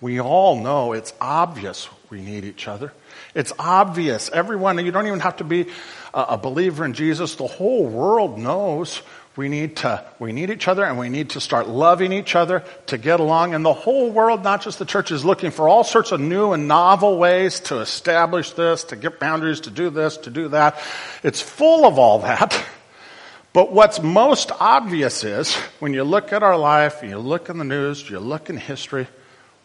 We 0.00 0.20
all 0.20 0.60
know 0.60 0.92
it's 0.92 1.14
obvious 1.20 1.88
we 2.10 2.20
need 2.20 2.44
each 2.44 2.68
other. 2.68 2.92
It's 3.34 3.52
obvious. 3.58 4.28
Everyone, 4.28 4.84
you 4.84 4.92
don't 4.92 5.06
even 5.06 5.20
have 5.20 5.38
to 5.38 5.44
be 5.44 5.66
a 6.12 6.36
believer 6.36 6.84
in 6.84 6.92
Jesus. 6.92 7.36
The 7.36 7.46
whole 7.46 7.86
world 7.86 8.38
knows 8.38 9.00
we 9.36 9.48
need 9.48 9.76
to, 9.78 10.04
we 10.20 10.32
need 10.32 10.50
each 10.50 10.68
other 10.68 10.84
and 10.84 10.96
we 10.96 11.08
need 11.08 11.30
to 11.30 11.40
start 11.40 11.68
loving 11.68 12.12
each 12.12 12.36
other 12.36 12.62
to 12.86 12.98
get 12.98 13.18
along. 13.18 13.54
And 13.54 13.64
the 13.64 13.72
whole 13.72 14.10
world, 14.10 14.44
not 14.44 14.62
just 14.62 14.78
the 14.78 14.84
church, 14.84 15.10
is 15.10 15.24
looking 15.24 15.50
for 15.50 15.68
all 15.68 15.82
sorts 15.82 16.12
of 16.12 16.20
new 16.20 16.52
and 16.52 16.68
novel 16.68 17.18
ways 17.18 17.60
to 17.60 17.80
establish 17.80 18.52
this, 18.52 18.84
to 18.84 18.96
get 18.96 19.18
boundaries, 19.18 19.60
to 19.62 19.70
do 19.70 19.90
this, 19.90 20.16
to 20.18 20.30
do 20.30 20.48
that. 20.48 20.78
It's 21.24 21.40
full 21.40 21.84
of 21.84 21.98
all 21.98 22.20
that. 22.20 22.64
But 23.52 23.72
what's 23.72 24.02
most 24.02 24.50
obvious 24.58 25.22
is 25.22 25.54
when 25.78 25.94
you 25.94 26.02
look 26.02 26.32
at 26.32 26.42
our 26.42 26.58
life, 26.58 27.02
you 27.04 27.18
look 27.18 27.48
in 27.48 27.58
the 27.58 27.64
news, 27.64 28.08
you 28.10 28.18
look 28.18 28.50
in 28.50 28.56
history, 28.56 29.06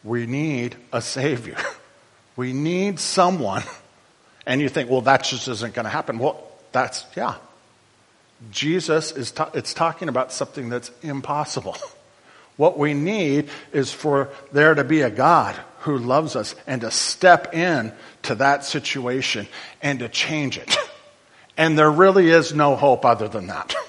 we 0.03 0.27
need 0.27 0.75
a 0.93 1.01
Savior. 1.01 1.57
We 2.35 2.53
need 2.53 3.01
someone. 3.01 3.63
And 4.45 4.61
you 4.61 4.69
think, 4.69 4.89
well, 4.89 5.01
that 5.01 5.25
just 5.25 5.49
isn't 5.49 5.73
going 5.73 5.83
to 5.83 5.89
happen. 5.89 6.19
Well, 6.19 6.41
that's, 6.71 7.05
yeah, 7.17 7.35
Jesus 8.51 9.11
is 9.11 9.31
ta- 9.31 9.51
it's 9.53 9.73
talking 9.73 10.09
about 10.09 10.31
something 10.31 10.69
that's 10.69 10.91
impossible. 11.01 11.77
What 12.59 12.77
we 12.77 12.93
need 12.93 13.47
is 13.71 13.93
for 13.93 14.27
there 14.51 14.75
to 14.75 14.83
be 14.83 14.99
a 14.99 15.09
God 15.09 15.55
who 15.79 15.97
loves 15.97 16.35
us 16.35 16.55
and 16.67 16.81
to 16.81 16.91
step 16.91 17.53
in 17.53 17.93
to 18.23 18.35
that 18.35 18.65
situation 18.65 19.47
and 19.81 19.99
to 19.99 20.09
change 20.09 20.57
it. 20.57 20.77
And 21.55 21.77
there 21.77 21.91
really 21.91 22.29
is 22.29 22.53
no 22.53 22.77
hope 22.77 23.03
other 23.05 23.27
than 23.27 23.47
that. 23.47 23.75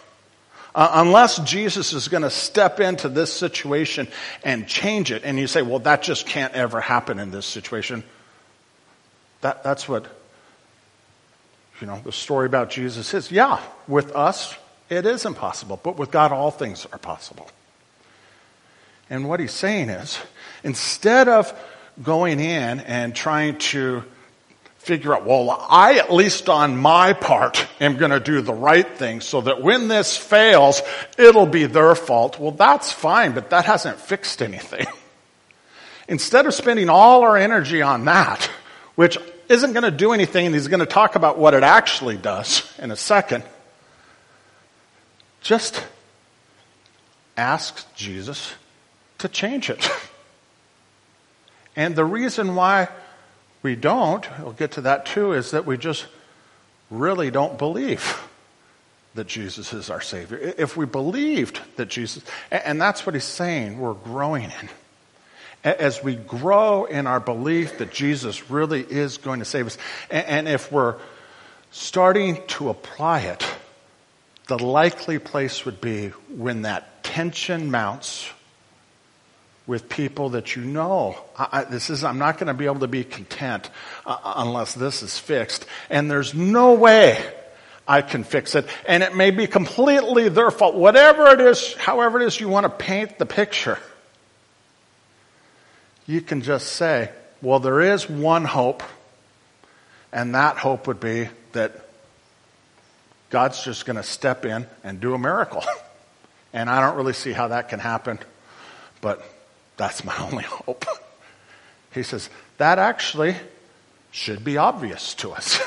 Uh, 0.72 0.88
unless 0.94 1.38
Jesus 1.40 1.92
is 1.92 2.06
going 2.06 2.22
to 2.22 2.30
step 2.30 2.78
into 2.78 3.08
this 3.08 3.32
situation 3.32 4.06
and 4.44 4.68
change 4.68 5.10
it, 5.10 5.24
and 5.24 5.36
you 5.36 5.48
say, 5.48 5.62
well, 5.62 5.80
that 5.80 6.00
just 6.00 6.28
can't 6.28 6.54
ever 6.54 6.80
happen 6.80 7.18
in 7.18 7.32
this 7.32 7.44
situation. 7.44 8.04
That, 9.40 9.64
that's 9.64 9.88
what 9.88 10.06
you 11.80 11.86
know, 11.86 12.00
the 12.04 12.12
story 12.12 12.46
about 12.46 12.70
Jesus 12.70 13.14
is 13.14 13.30
yeah, 13.30 13.60
with 13.88 14.14
us, 14.14 14.54
it 14.88 15.06
is 15.06 15.24
impossible, 15.24 15.80
but 15.82 15.96
with 15.96 16.10
God, 16.10 16.32
all 16.32 16.50
things 16.50 16.86
are 16.92 16.98
possible. 16.98 17.48
And 19.08 19.28
what 19.28 19.40
he's 19.40 19.52
saying 19.52 19.88
is, 19.88 20.18
instead 20.62 21.28
of 21.28 21.52
going 22.02 22.40
in 22.40 22.80
and 22.80 23.14
trying 23.14 23.58
to 23.58 24.04
figure 24.78 25.14
out, 25.14 25.26
well, 25.26 25.50
I, 25.68 25.98
at 25.98 26.12
least 26.12 26.48
on 26.48 26.76
my 26.76 27.12
part, 27.12 27.66
am 27.80 27.96
going 27.96 28.12
to 28.12 28.20
do 28.20 28.40
the 28.40 28.54
right 28.54 28.88
thing 28.88 29.20
so 29.20 29.42
that 29.42 29.62
when 29.62 29.88
this 29.88 30.16
fails, 30.16 30.80
it'll 31.18 31.46
be 31.46 31.66
their 31.66 31.94
fault. 31.94 32.38
Well, 32.40 32.52
that's 32.52 32.90
fine, 32.90 33.32
but 33.32 33.50
that 33.50 33.66
hasn't 33.66 33.98
fixed 33.98 34.40
anything. 34.40 34.86
Instead 36.08 36.46
of 36.46 36.54
spending 36.54 36.88
all 36.88 37.22
our 37.22 37.36
energy 37.36 37.82
on 37.82 38.06
that, 38.06 38.50
which 38.94 39.18
isn't 39.50 39.72
going 39.72 39.82
to 39.82 39.90
do 39.90 40.12
anything, 40.12 40.46
and 40.46 40.54
he's 40.54 40.68
going 40.68 40.80
to 40.80 40.86
talk 40.86 41.16
about 41.16 41.36
what 41.36 41.54
it 41.54 41.64
actually 41.64 42.16
does 42.16 42.72
in 42.78 42.90
a 42.90 42.96
second. 42.96 43.42
Just 45.40 45.84
ask 47.36 47.92
Jesus 47.94 48.54
to 49.18 49.28
change 49.28 49.68
it. 49.68 49.90
And 51.74 51.96
the 51.96 52.04
reason 52.04 52.54
why 52.54 52.88
we 53.62 53.74
don't, 53.74 54.26
we'll 54.40 54.52
get 54.52 54.72
to 54.72 54.82
that 54.82 55.06
too, 55.06 55.32
is 55.32 55.50
that 55.50 55.66
we 55.66 55.76
just 55.76 56.06
really 56.90 57.30
don't 57.30 57.58
believe 57.58 58.22
that 59.14 59.26
Jesus 59.26 59.72
is 59.72 59.90
our 59.90 60.00
Savior. 60.00 60.38
If 60.56 60.76
we 60.76 60.86
believed 60.86 61.60
that 61.76 61.88
Jesus, 61.88 62.22
and 62.52 62.80
that's 62.80 63.04
what 63.04 63.14
he's 63.14 63.24
saying, 63.24 63.80
we're 63.80 63.94
growing 63.94 64.44
in 64.44 64.68
as 65.62 66.02
we 66.02 66.16
grow 66.16 66.84
in 66.84 67.06
our 67.06 67.20
belief 67.20 67.78
that 67.78 67.90
Jesus 67.90 68.50
really 68.50 68.80
is 68.80 69.18
going 69.18 69.40
to 69.40 69.44
save 69.44 69.66
us, 69.66 69.78
and 70.10 70.48
if 70.48 70.72
we're 70.72 70.96
starting 71.70 72.42
to 72.48 72.68
apply 72.68 73.20
it, 73.20 73.46
the 74.46 74.58
likely 74.58 75.18
place 75.18 75.64
would 75.64 75.80
be 75.80 76.08
when 76.34 76.62
that 76.62 77.04
tension 77.04 77.70
mounts 77.70 78.28
with 79.66 79.88
people 79.88 80.30
that 80.30 80.56
you 80.56 80.64
know. 80.64 81.16
I, 81.36 81.62
this 81.62 81.90
is, 81.90 82.02
I'm 82.02 82.18
not 82.18 82.38
going 82.38 82.48
to 82.48 82.54
be 82.54 82.64
able 82.64 82.80
to 82.80 82.88
be 82.88 83.04
content 83.04 83.70
uh, 84.04 84.16
unless 84.36 84.74
this 84.74 85.02
is 85.04 85.16
fixed. 85.16 85.64
And 85.88 86.10
there's 86.10 86.34
no 86.34 86.74
way 86.74 87.24
I 87.86 88.02
can 88.02 88.24
fix 88.24 88.56
it. 88.56 88.66
And 88.86 89.04
it 89.04 89.14
may 89.14 89.30
be 89.30 89.46
completely 89.46 90.28
their 90.28 90.50
fault. 90.50 90.74
Whatever 90.74 91.28
it 91.28 91.40
is, 91.40 91.74
however 91.74 92.20
it 92.20 92.26
is 92.26 92.40
you 92.40 92.48
want 92.48 92.64
to 92.64 92.70
paint 92.70 93.18
the 93.18 93.26
picture 93.26 93.78
you 96.10 96.20
can 96.20 96.42
just 96.42 96.72
say, 96.72 97.10
well, 97.40 97.60
there 97.60 97.80
is 97.80 98.10
one 98.10 98.44
hope, 98.44 98.82
and 100.12 100.34
that 100.34 100.56
hope 100.56 100.88
would 100.88 100.98
be 100.98 101.28
that 101.52 101.88
God's 103.30 103.62
just 103.62 103.86
going 103.86 103.96
to 103.96 104.02
step 104.02 104.44
in 104.44 104.66
and 104.82 105.00
do 105.00 105.14
a 105.14 105.18
miracle. 105.18 105.64
And 106.52 106.68
I 106.68 106.80
don't 106.80 106.96
really 106.96 107.12
see 107.12 107.30
how 107.30 107.46
that 107.46 107.68
can 107.68 107.78
happen, 107.78 108.18
but 109.00 109.22
that's 109.76 110.02
my 110.02 110.16
only 110.18 110.42
hope. 110.42 110.84
He 111.94 112.02
says, 112.02 112.28
that 112.58 112.80
actually 112.80 113.36
should 114.10 114.42
be 114.42 114.56
obvious 114.56 115.14
to 115.14 115.30
us. 115.30 115.60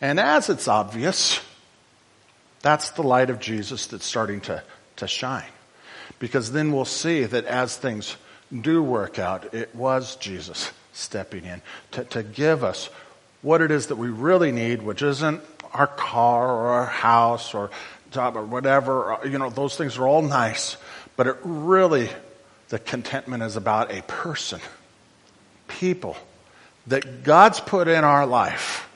And 0.00 0.20
as 0.20 0.48
it's 0.50 0.68
obvious, 0.68 1.40
that's 2.60 2.90
the 2.90 3.02
light 3.02 3.30
of 3.30 3.40
Jesus 3.40 3.88
that's 3.88 4.04
starting 4.06 4.40
to, 4.42 4.62
to 4.96 5.08
shine. 5.08 5.50
Because 6.20 6.52
then 6.52 6.72
we'll 6.72 6.84
see 6.84 7.24
that 7.24 7.44
as 7.44 7.76
things 7.76 8.16
do 8.60 8.82
work 8.82 9.18
out, 9.18 9.54
it 9.54 9.74
was 9.74 10.16
Jesus 10.16 10.70
stepping 10.92 11.44
in 11.44 11.62
to, 11.92 12.04
to 12.04 12.22
give 12.22 12.62
us 12.64 12.90
what 13.40 13.60
it 13.60 13.70
is 13.70 13.88
that 13.88 13.96
we 13.96 14.08
really 14.08 14.52
need, 14.52 14.82
which 14.82 15.02
isn't 15.02 15.40
our 15.72 15.86
car 15.86 16.48
or 16.48 16.68
our 16.68 16.86
house 16.86 17.54
or 17.54 17.70
job 18.10 18.36
or 18.36 18.44
whatever. 18.44 19.14
Uh, 19.14 19.24
you 19.24 19.38
know, 19.38 19.50
those 19.50 19.76
things 19.76 19.98
are 19.98 20.06
all 20.06 20.22
nice, 20.22 20.76
but 21.16 21.26
it 21.26 21.36
really, 21.42 22.08
the 22.68 22.78
contentment 22.78 23.42
is 23.42 23.56
about 23.56 23.90
a 23.90 24.02
person, 24.02 24.60
people 25.66 26.16
that 26.86 27.24
God's 27.24 27.60
put 27.60 27.88
in 27.88 28.04
our 28.04 28.26
life. 28.26 28.88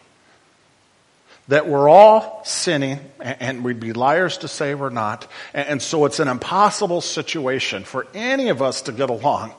That 1.48 1.68
we're 1.68 1.88
all 1.88 2.42
sinning, 2.44 2.98
and 3.20 3.62
we'd 3.62 3.78
be 3.78 3.92
liars 3.92 4.38
to 4.38 4.48
say 4.48 4.74
we're 4.74 4.90
not. 4.90 5.30
And 5.54 5.80
so 5.80 6.04
it's 6.04 6.18
an 6.18 6.26
impossible 6.28 7.00
situation 7.00 7.84
for 7.84 8.06
any 8.14 8.48
of 8.48 8.62
us 8.62 8.82
to 8.82 8.92
get 8.92 9.10
along. 9.10 9.52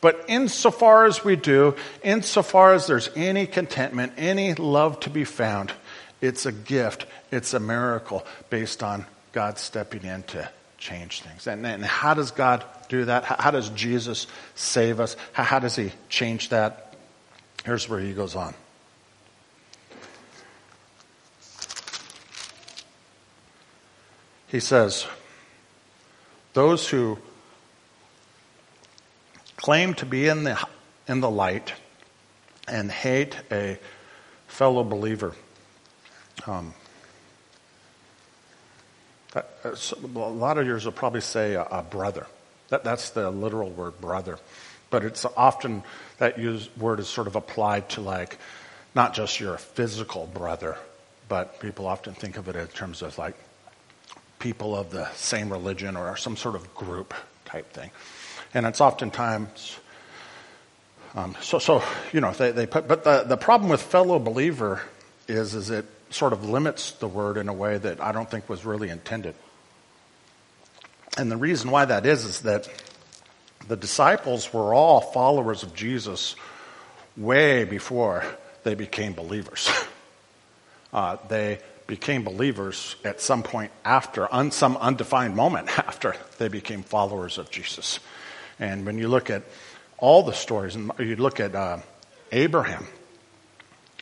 But 0.00 0.24
insofar 0.28 1.04
as 1.04 1.22
we 1.22 1.36
do, 1.36 1.76
insofar 2.02 2.72
as 2.72 2.86
there's 2.86 3.10
any 3.14 3.46
contentment, 3.46 4.14
any 4.16 4.54
love 4.54 5.00
to 5.00 5.10
be 5.10 5.24
found, 5.24 5.72
it's 6.20 6.46
a 6.46 6.52
gift, 6.52 7.06
it's 7.30 7.54
a 7.54 7.60
miracle 7.60 8.26
based 8.48 8.82
on 8.82 9.04
God 9.32 9.58
stepping 9.58 10.04
in 10.04 10.22
to 10.24 10.48
change 10.78 11.20
things. 11.20 11.46
And, 11.46 11.66
and 11.66 11.84
how 11.84 12.14
does 12.14 12.30
God 12.30 12.64
do 12.88 13.04
that? 13.04 13.24
How, 13.24 13.36
how 13.38 13.50
does 13.50 13.68
Jesus 13.70 14.26
save 14.54 15.00
us? 15.00 15.16
How, 15.32 15.44
how 15.44 15.58
does 15.58 15.76
He 15.76 15.92
change 16.08 16.48
that? 16.48 16.94
Here's 17.64 17.88
where 17.88 18.00
He 18.00 18.12
goes 18.12 18.34
on. 18.34 18.54
He 24.50 24.58
says, 24.58 25.06
Those 26.54 26.88
who 26.88 27.18
claim 29.56 29.94
to 29.94 30.06
be 30.06 30.26
in 30.26 30.42
the, 30.42 30.58
in 31.06 31.20
the 31.20 31.30
light 31.30 31.72
and 32.66 32.90
hate 32.90 33.36
a 33.52 33.78
fellow 34.48 34.82
believer. 34.82 35.34
Um, 36.46 36.74
that, 39.32 39.48
a 39.64 40.08
lot 40.08 40.58
of 40.58 40.66
yours 40.66 40.84
will 40.84 40.92
probably 40.92 41.20
say 41.20 41.54
a, 41.54 41.62
a 41.62 41.82
brother. 41.82 42.26
That, 42.70 42.82
that's 42.82 43.10
the 43.10 43.30
literal 43.30 43.70
word 43.70 44.00
brother. 44.00 44.38
But 44.90 45.04
it's 45.04 45.24
often 45.36 45.84
that 46.18 46.38
use, 46.38 46.68
word 46.76 46.98
is 46.98 47.08
sort 47.08 47.28
of 47.28 47.36
applied 47.36 47.88
to 47.90 48.00
like 48.00 48.38
not 48.96 49.14
just 49.14 49.38
your 49.38 49.58
physical 49.58 50.26
brother, 50.26 50.76
but 51.28 51.60
people 51.60 51.86
often 51.86 52.14
think 52.14 52.36
of 52.36 52.48
it 52.48 52.56
in 52.56 52.66
terms 52.66 53.02
of 53.02 53.16
like 53.16 53.36
people 54.40 54.76
of 54.76 54.90
the 54.90 55.08
same 55.12 55.50
religion 55.50 55.96
or 55.96 56.16
some 56.16 56.36
sort 56.36 56.56
of 56.56 56.74
group 56.74 57.14
type 57.44 57.72
thing. 57.72 57.90
And 58.52 58.66
it's 58.66 58.80
oftentimes, 58.80 59.78
um, 61.14 61.36
so, 61.40 61.60
so, 61.60 61.82
you 62.12 62.20
know, 62.20 62.32
they, 62.32 62.50
they 62.50 62.66
put, 62.66 62.88
but 62.88 63.04
the, 63.04 63.22
the 63.22 63.36
problem 63.36 63.70
with 63.70 63.80
fellow 63.80 64.18
believer 64.18 64.82
is, 65.28 65.54
is 65.54 65.70
it 65.70 65.86
sort 66.10 66.32
of 66.32 66.48
limits 66.48 66.92
the 66.92 67.06
word 67.06 67.36
in 67.36 67.48
a 67.48 67.52
way 67.52 67.78
that 67.78 68.00
I 68.00 68.10
don't 68.10 68.28
think 68.28 68.48
was 68.48 68.64
really 68.64 68.88
intended. 68.88 69.34
And 71.16 71.30
the 71.30 71.36
reason 71.36 71.70
why 71.70 71.84
that 71.84 72.06
is, 72.06 72.24
is 72.24 72.40
that 72.40 72.68
the 73.68 73.76
disciples 73.76 74.52
were 74.52 74.74
all 74.74 75.00
followers 75.00 75.62
of 75.62 75.74
Jesus 75.74 76.34
way 77.16 77.64
before 77.64 78.24
they 78.64 78.74
became 78.74 79.12
believers. 79.12 79.70
Uh, 80.92 81.16
they 81.28 81.60
became 81.90 82.22
believers 82.22 82.94
at 83.04 83.20
some 83.20 83.42
point 83.42 83.72
after, 83.84 84.32
on 84.32 84.52
some 84.52 84.76
undefined 84.76 85.34
moment 85.34 85.68
after 85.78 86.14
they 86.38 86.48
became 86.48 86.82
followers 86.84 87.36
of 87.36 87.50
Jesus. 87.50 87.98
And 88.60 88.86
when 88.86 88.96
you 88.96 89.08
look 89.08 89.28
at 89.28 89.42
all 89.98 90.22
the 90.22 90.32
stories, 90.32 90.76
and 90.76 90.92
you 90.98 91.16
look 91.16 91.40
at 91.40 91.54
uh, 91.54 91.78
Abraham, 92.32 92.86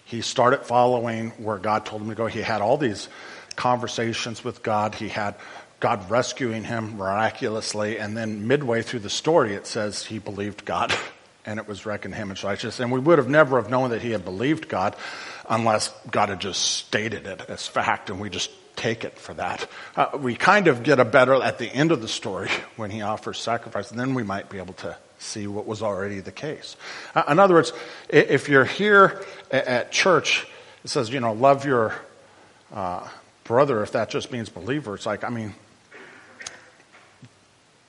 he 0.04 0.20
started 0.20 0.60
following 0.60 1.30
where 1.32 1.58
God 1.58 1.86
told 1.86 2.02
him 2.02 2.10
to 2.10 2.14
go. 2.14 2.26
He 2.26 2.42
had 2.42 2.60
all 2.60 2.76
these 2.76 3.08
conversations 3.56 4.44
with 4.44 4.62
God. 4.62 4.94
He 4.94 5.08
had 5.08 5.34
God 5.80 6.10
rescuing 6.10 6.64
him 6.64 6.98
miraculously. 6.98 7.98
And 7.98 8.16
then 8.16 8.46
midway 8.46 8.82
through 8.82 9.00
the 9.00 9.10
story, 9.10 9.54
it 9.54 9.66
says 9.66 10.04
he 10.04 10.18
believed 10.18 10.64
God 10.64 10.94
and 11.46 11.58
it 11.58 11.66
was 11.66 11.86
reckoned 11.86 12.14
him 12.14 12.30
as 12.30 12.44
righteous. 12.44 12.80
And 12.80 12.92
we 12.92 13.00
would 13.00 13.18
have 13.18 13.28
never 13.28 13.60
have 13.60 13.70
known 13.70 13.90
that 13.90 14.02
he 14.02 14.10
had 14.10 14.24
believed 14.24 14.68
God 14.68 14.94
unless 15.48 15.92
God 16.10 16.28
had 16.28 16.40
just 16.40 16.62
stated 16.62 17.26
it 17.26 17.42
as 17.48 17.66
fact 17.66 18.10
and 18.10 18.20
we 18.20 18.30
just 18.30 18.50
take 18.76 19.04
it 19.04 19.18
for 19.18 19.34
that. 19.34 19.68
Uh, 19.96 20.16
we 20.18 20.34
kind 20.34 20.68
of 20.68 20.82
get 20.82 21.00
a 21.00 21.04
better 21.04 21.34
at 21.42 21.58
the 21.58 21.66
end 21.66 21.90
of 21.90 22.00
the 22.00 22.08
story 22.08 22.50
when 22.76 22.90
he 22.90 23.02
offers 23.02 23.38
sacrifice, 23.38 23.90
and 23.90 23.98
then 23.98 24.14
we 24.14 24.22
might 24.22 24.48
be 24.48 24.58
able 24.58 24.74
to 24.74 24.96
see 25.18 25.46
what 25.48 25.66
was 25.66 25.82
already 25.82 26.20
the 26.20 26.32
case. 26.32 26.76
Uh, 27.14 27.24
in 27.28 27.38
other 27.38 27.54
words, 27.54 27.72
if 28.08 28.48
you're 28.48 28.64
here 28.64 29.24
at 29.50 29.90
church, 29.90 30.46
it 30.84 30.88
says, 30.90 31.10
you 31.10 31.18
know, 31.18 31.32
love 31.32 31.64
your 31.64 31.92
uh, 32.72 33.06
brother, 33.44 33.82
if 33.82 33.92
that 33.92 34.10
just 34.10 34.30
means 34.30 34.48
believer, 34.48 34.94
it's 34.94 35.06
like, 35.06 35.24
I 35.24 35.30
mean, 35.30 35.54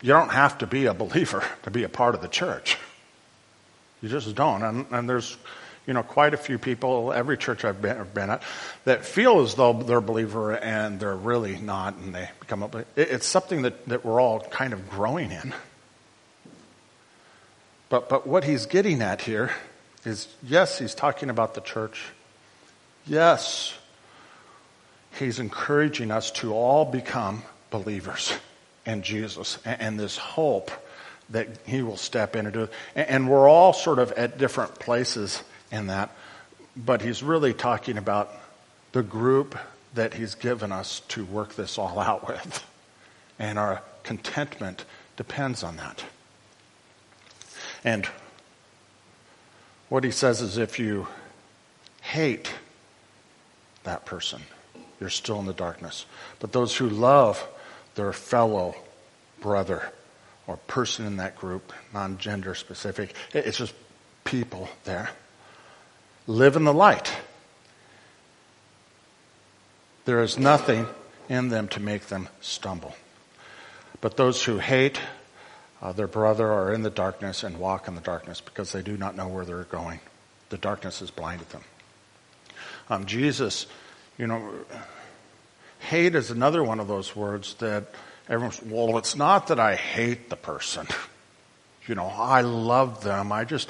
you 0.01 0.09
don't 0.09 0.31
have 0.31 0.57
to 0.59 0.67
be 0.67 0.85
a 0.85 0.93
believer 1.05 1.43
to 1.63 1.71
be 1.71 1.83
a 1.83 1.89
part 1.89 2.15
of 2.15 2.21
the 2.21 2.27
church. 2.27 2.77
You 4.01 4.09
just 4.09 4.33
don't. 4.33 4.63
And, 4.63 4.85
and 4.91 5.09
there's, 5.09 5.37
you 5.89 5.93
know, 5.95 6.03
quite 6.03 6.35
a 6.35 6.37
few 6.37 6.59
people, 6.59 7.11
every 7.11 7.35
church 7.35 7.65
I've 7.65 7.81
been, 7.81 8.05
been, 8.13 8.29
at, 8.29 8.43
that 8.85 9.03
feel 9.03 9.39
as 9.39 9.55
though 9.55 9.73
they're 9.73 9.97
a 9.97 10.01
believer 10.03 10.55
and 10.55 10.99
they're 10.99 11.15
really 11.15 11.57
not, 11.57 11.95
and 11.95 12.13
they 12.13 12.29
become 12.39 12.61
a. 12.61 12.85
It's 12.95 13.25
something 13.25 13.63
that, 13.63 13.87
that 13.87 14.05
we're 14.05 14.21
all 14.21 14.39
kind 14.39 14.73
of 14.73 14.87
growing 14.87 15.31
in. 15.31 15.51
But, 17.89 18.07
but 18.07 18.27
what 18.27 18.43
he's 18.43 18.67
getting 18.67 19.01
at 19.01 19.21
here 19.21 19.49
is 20.05 20.27
yes, 20.43 20.77
he's 20.77 20.93
talking 20.93 21.31
about 21.31 21.55
the 21.55 21.61
church. 21.61 22.05
Yes, 23.07 23.75
he's 25.17 25.39
encouraging 25.39 26.11
us 26.11 26.29
to 26.33 26.53
all 26.53 26.85
become 26.85 27.41
believers 27.71 28.31
in 28.85 29.01
Jesus 29.01 29.57
and, 29.65 29.81
and 29.81 29.99
this 29.99 30.17
hope 30.17 30.69
that 31.31 31.47
he 31.65 31.81
will 31.81 31.97
step 31.97 32.35
in 32.35 32.45
and 32.45 32.53
do 32.53 32.61
it. 32.61 32.71
And, 32.95 33.09
and 33.09 33.29
we're 33.29 33.49
all 33.49 33.73
sort 33.73 33.97
of 33.97 34.11
at 34.11 34.37
different 34.37 34.77
places 34.77 35.41
in 35.71 35.87
that, 35.87 36.11
but 36.75 37.01
he's 37.01 37.21
really 37.21 37.53
talking 37.53 37.97
about 37.97 38.31
the 38.91 39.03
group 39.03 39.57
that 39.93 40.13
he's 40.13 40.35
given 40.35 40.71
us 40.71 41.01
to 41.09 41.25
work 41.25 41.55
this 41.55 41.77
all 41.77 41.99
out 41.99 42.27
with. 42.27 42.65
And 43.37 43.57
our 43.57 43.81
contentment 44.03 44.85
depends 45.15 45.63
on 45.63 45.77
that. 45.77 46.03
And 47.83 48.07
what 49.87 50.03
he 50.03 50.11
says 50.11 50.41
is 50.41 50.57
if 50.57 50.79
you 50.79 51.07
hate 52.01 52.53
that 53.83 54.05
person, 54.05 54.41
you're 54.99 55.09
still 55.09 55.39
in 55.39 55.45
the 55.45 55.53
darkness. 55.53 56.05
But 56.39 56.51
those 56.51 56.75
who 56.75 56.89
love 56.89 57.45
their 57.95 58.13
fellow 58.13 58.75
brother 59.39 59.91
or 60.47 60.57
person 60.57 61.05
in 61.05 61.17
that 61.17 61.35
group, 61.37 61.71
non 61.93 62.17
gender 62.17 62.55
specific, 62.55 63.13
it's 63.33 63.57
just 63.57 63.73
people 64.25 64.69
there, 64.83 65.09
live 66.29 66.55
in 66.55 66.63
the 66.63 66.73
light. 66.73 67.11
There 70.05 70.21
is 70.21 70.37
nothing 70.37 70.87
in 71.27 71.49
them 71.49 71.67
to 71.69 71.79
make 71.79 72.05
them 72.05 72.29
stumble. 72.39 72.95
But 73.99 74.15
those 74.15 74.43
who 74.43 74.59
hate 74.59 75.01
uh, 75.81 75.91
their 75.91 76.07
brother 76.07 76.51
are 76.51 76.71
in 76.71 76.83
the 76.83 76.89
darkness 76.91 77.43
and 77.43 77.57
walk 77.57 77.87
in 77.87 77.95
the 77.95 78.01
darkness 78.01 78.41
because 78.41 78.71
they 78.71 78.83
do 78.83 78.95
not 78.95 79.15
know 79.15 79.27
where 79.27 79.43
they're 79.43 79.63
going. 79.63 79.99
The 80.49 80.57
darkness 80.57 80.99
has 80.99 81.09
blinded 81.09 81.49
them. 81.49 81.63
Um, 82.89 83.05
Jesus, 83.05 83.65
you 84.17 84.27
know, 84.27 84.53
hate 85.79 86.13
is 86.13 86.29
another 86.29 86.63
one 86.63 86.79
of 86.79 86.87
those 86.87 87.15
words 87.15 87.55
that 87.55 87.85
everyone's, 88.27 88.61
well, 88.61 88.97
it's 88.99 89.15
not 89.15 89.47
that 89.47 89.59
I 89.59 89.75
hate 89.75 90.29
the 90.29 90.37
person. 90.37 90.87
You 91.87 91.95
know, 91.95 92.05
I 92.05 92.41
love 92.41 93.03
them. 93.03 93.31
I 93.31 93.45
just 93.45 93.67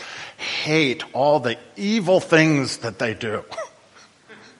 hate 0.63 1.03
all 1.13 1.39
the 1.39 1.57
evil 1.75 2.19
things 2.19 2.77
that 2.77 2.99
they 2.99 3.13
do. 3.13 3.43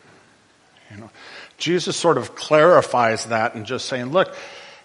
you 0.92 0.98
know, 0.98 1.10
Jesus 1.58 1.98
sort 1.98 2.18
of 2.18 2.36
clarifies 2.36 3.26
that 3.26 3.56
and 3.56 3.66
just 3.66 3.88
saying, 3.88 4.12
look, 4.12 4.34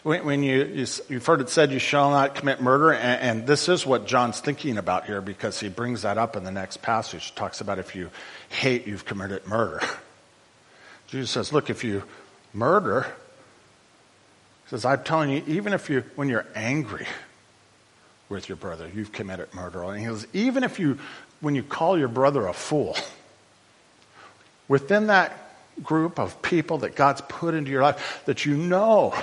when, 0.03 0.25
when 0.25 0.43
you, 0.43 0.65
you, 0.65 0.87
have 1.17 1.27
heard 1.27 1.41
it 1.41 1.49
said, 1.49 1.73
you 1.73 1.79
shall 1.79 2.11
not 2.11 2.35
commit 2.35 2.61
murder, 2.61 2.93
and, 2.93 3.39
and, 3.39 3.47
this 3.47 3.69
is 3.69 3.87
what 3.87 4.07
John's 4.07 4.41
thinking 4.41 4.77
about 4.77 5.07
here 5.07 5.21
because 5.21 5.61
he 5.61 5.69
brings 5.69 6.03
that 6.03 6.19
up 6.19 6.37
in 6.37 6.45
the 6.45 6.51
next 6.51 6.83
passage. 6.83 7.31
He 7.31 7.35
talks 7.35 7.61
about 7.61 7.79
if 7.79 7.95
you 7.95 8.11
hate, 8.51 8.87
you've 8.87 9.05
committed 9.05 9.47
murder. 9.47 9.81
Jesus 11.07 11.31
says, 11.31 11.53
look, 11.53 11.71
if 11.71 11.85
you 11.85 12.03
murder, 12.53 13.03
he 14.65 14.71
says, 14.71 14.85
I'm 14.85 15.03
telling 15.05 15.31
you, 15.31 15.43
even 15.47 15.73
if 15.73 15.89
you, 15.89 16.05
when 16.17 16.29
you're 16.29 16.47
angry 16.55 17.07
with 18.29 18.49
your 18.49 18.57
brother, 18.57 18.91
you've 18.95 19.13
committed 19.13 19.53
murder. 19.55 19.83
And 19.83 20.01
he 20.01 20.07
says, 20.07 20.27
even 20.33 20.65
if 20.65 20.79
you, 20.79 20.99
when 21.41 21.55
you 21.55 21.63
call 21.63 21.99
your 21.99 22.09
brother 22.09 22.47
a 22.47 22.53
fool, 22.53 22.97
within 24.69 25.09
that 25.09 25.33
group 25.83 26.19
of 26.19 26.41
people 26.43 26.79
that 26.79 26.95
God's 26.95 27.21
put 27.23 27.55
into 27.55 27.71
your 27.71 27.83
life, 27.83 28.23
that 28.27 28.45
you 28.45 28.57
know 28.57 29.15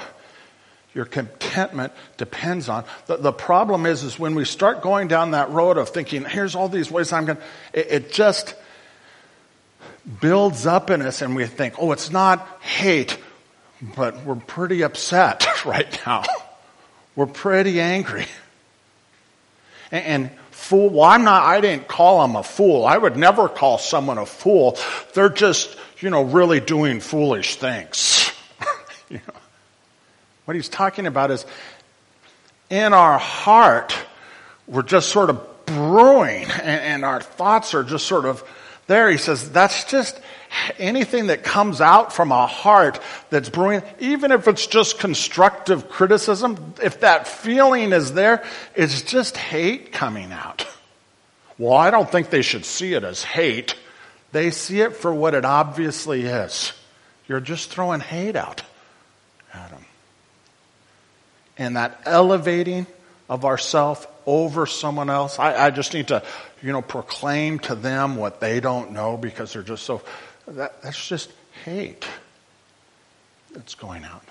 your 0.94 1.06
contentment 1.06 1.94
depends 2.18 2.68
on. 2.68 2.84
The, 3.06 3.18
the 3.18 3.32
problem 3.32 3.86
is, 3.86 4.04
is 4.04 4.20
when 4.20 4.36
we 4.36 4.46
start 4.46 4.82
going 4.82 5.08
down 5.08 5.32
that 5.32 5.50
road 5.50 5.78
of 5.78 5.90
thinking, 5.90 6.26
here's 6.26 6.56
all 6.56 6.68
these 6.68 6.92
ways 6.92 7.14
I'm 7.14 7.26
going 7.26 7.38
to, 7.38 7.96
it 7.96 8.12
just 8.12 8.56
builds 10.20 10.66
up 10.66 10.90
in 10.90 11.02
us 11.02 11.22
and 11.22 11.36
we 11.36 11.46
think, 11.46 11.76
oh, 11.80 11.92
it's 11.92 12.12
not 12.12 12.46
hate, 12.62 13.18
but 13.96 14.26
we're 14.26 14.36
pretty 14.36 14.84
upset 14.84 15.48
right 15.66 16.00
now. 16.06 16.24
We're 17.16 17.26
pretty 17.26 17.80
angry. 17.80 18.26
And, 19.92 20.06
and 20.06 20.32
fool, 20.52 20.90
well, 20.90 21.04
I'm 21.04 21.24
not, 21.24 21.44
I 21.44 21.62
didn't 21.62 21.88
call 21.88 22.24
him 22.24 22.36
a 22.36 22.44
fool. 22.44 22.86
I 22.86 22.98
would 22.98 23.18
never 23.18 23.50
call 23.50 23.78
someone 23.78 24.18
a 24.18 24.26
fool. 24.26 24.78
They're 25.14 25.30
just, 25.30 25.76
you 26.00 26.10
know, 26.10 26.24
really 26.24 26.60
doing 26.60 27.00
foolish 27.00 27.56
things. 27.56 28.32
you 29.10 29.18
know? 29.28 29.40
What 30.46 30.56
he's 30.56 30.70
talking 30.70 31.08
about 31.08 31.32
is 31.32 31.46
in 32.70 32.94
our 32.94 33.18
heart, 33.18 33.96
we're 34.68 34.82
just 34.84 35.10
sort 35.10 35.30
of 35.30 35.66
brewing 35.66 36.46
and, 36.46 36.82
and 36.82 37.06
our 37.06 37.22
thoughts 37.22 37.74
are 37.74 37.84
just 37.84 38.08
sort 38.08 38.26
of 38.26 38.44
there. 38.88 39.10
He 39.10 39.18
says 39.18 39.52
that's 39.52 39.86
just 39.86 40.20
anything 40.78 41.28
that 41.28 41.44
comes 41.44 41.82
out 41.82 42.14
from 42.14 42.32
a 42.32 42.46
heart 42.46 43.00
that's 43.30 43.50
brewing, 43.50 43.84
even 44.00 44.32
if 44.32 44.48
it's 44.48 44.68
just 44.68 45.00
constructive 45.00 45.90
criticism, 45.90 46.74
if 46.82 47.02
that 47.02 47.28
feeling 47.28 47.94
is 47.94 48.14
there, 48.14 48.44
it's 48.76 49.02
just 49.02 49.38
hate 49.38 49.92
coming 49.92 50.32
out. 50.32 50.68
Well, 51.58 51.74
I 51.74 51.92
don't 51.92 52.10
think 52.10 52.30
they 52.30 52.42
should 52.42 52.66
see 52.66 52.94
it 52.94 53.04
as 53.04 53.24
hate. 53.24 53.76
They 54.32 54.52
see 54.52 54.82
it 54.82 54.96
for 54.96 55.14
what 55.14 55.34
it 55.34 55.46
obviously 55.46 56.24
is. 56.24 56.74
You're 57.28 57.40
just 57.40 57.70
throwing 57.70 58.00
hate 58.00 58.36
out 58.36 58.64
at 59.54 59.70
them 59.70 59.86
and 61.62 61.76
that 61.76 62.02
elevating 62.06 62.88
of 63.30 63.46
ourself 63.46 64.08
over 64.26 64.66
someone 64.66 65.10
else. 65.12 65.38
I, 65.38 65.68
I 65.68 65.70
just 65.70 65.94
need 65.94 66.08
to, 66.08 66.24
you 66.62 66.72
know, 66.72 66.82
proclaim 66.82 67.60
to 67.60 67.76
them 67.76 68.16
what 68.16 68.40
they 68.40 68.60
don't 68.60 68.92
know 68.92 69.16
because 69.16 69.54
they're 69.54 69.62
just 69.62 69.84
so, 69.84 70.02
that, 70.52 70.82
that's 70.82 71.08
just 71.08 71.32
hate 71.66 72.06
that's 73.54 73.76
going 73.76 74.04
out. 74.04 74.24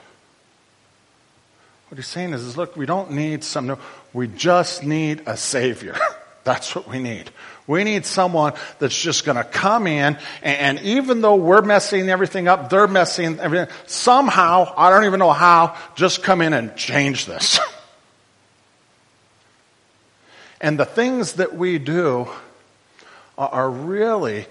What 1.89 1.99
he's 1.99 2.07
saying 2.07 2.33
is, 2.33 2.43
is 2.43 2.57
look, 2.57 2.77
we 2.77 2.87
don't 2.87 3.13
need 3.13 3.43
some 3.43 3.77
we 4.13 4.29
just 4.29 4.85
need 4.85 5.23
a 5.27 5.37
savior. 5.37 5.97
That's 6.43 6.75
what 6.75 6.89
we 6.89 6.99
need. 6.99 7.31
We 7.67 7.85
need 7.85 8.07
someone 8.07 8.55
that's 8.79 8.99
just 8.99 9.27
going 9.27 9.37
to 9.37 9.45
come 9.45 9.87
in, 9.87 10.17
and, 10.43 10.79
and, 10.79 10.81
even 10.81 11.21
though 11.21 11.37
we're 11.37 11.61
messing 11.61 12.09
everything 12.09 12.49
up, 12.49 12.71
they're 12.71 12.89
messing 12.89 13.39
everything. 13.39 13.69
Somehow, 13.87 14.73
I 14.75 14.89
don't 14.89 15.05
even 15.05 15.21
know 15.21 15.33
how, 15.33 15.77
just 15.97 16.23
come 16.23 16.41
in 16.41 16.55
and 16.55 16.75
change 16.77 17.27
this. 17.27 17.61
and 20.63 20.79
the 20.79 20.87
things 20.87 21.35
that 21.35 21.55
we 21.55 21.79
do 21.79 22.27
are, 23.37 23.49
are 23.51 23.71
really 23.71 24.47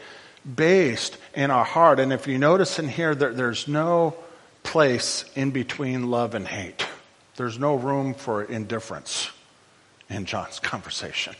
based 0.56 1.17
in 1.34 1.52
our 1.52 1.65
heart. 1.65 1.99
And 1.99 2.13
if 2.13 2.28
you 2.28 2.38
notice 2.38 2.80
in 2.80 2.88
here, 2.88 3.15
there, 3.15 3.34
there's 3.34 3.67
no 3.67 4.15
place 4.63 5.25
in 5.36 5.52
between 5.52 6.10
love 6.10 6.36
and 6.36 6.47
hate. 6.47 6.86
There's 7.36 7.60
no 7.60 7.75
room 7.75 8.13
for 8.13 8.43
indifference 8.43 9.30
in 10.10 10.25
John's 10.25 10.60
conversation. 10.60 11.36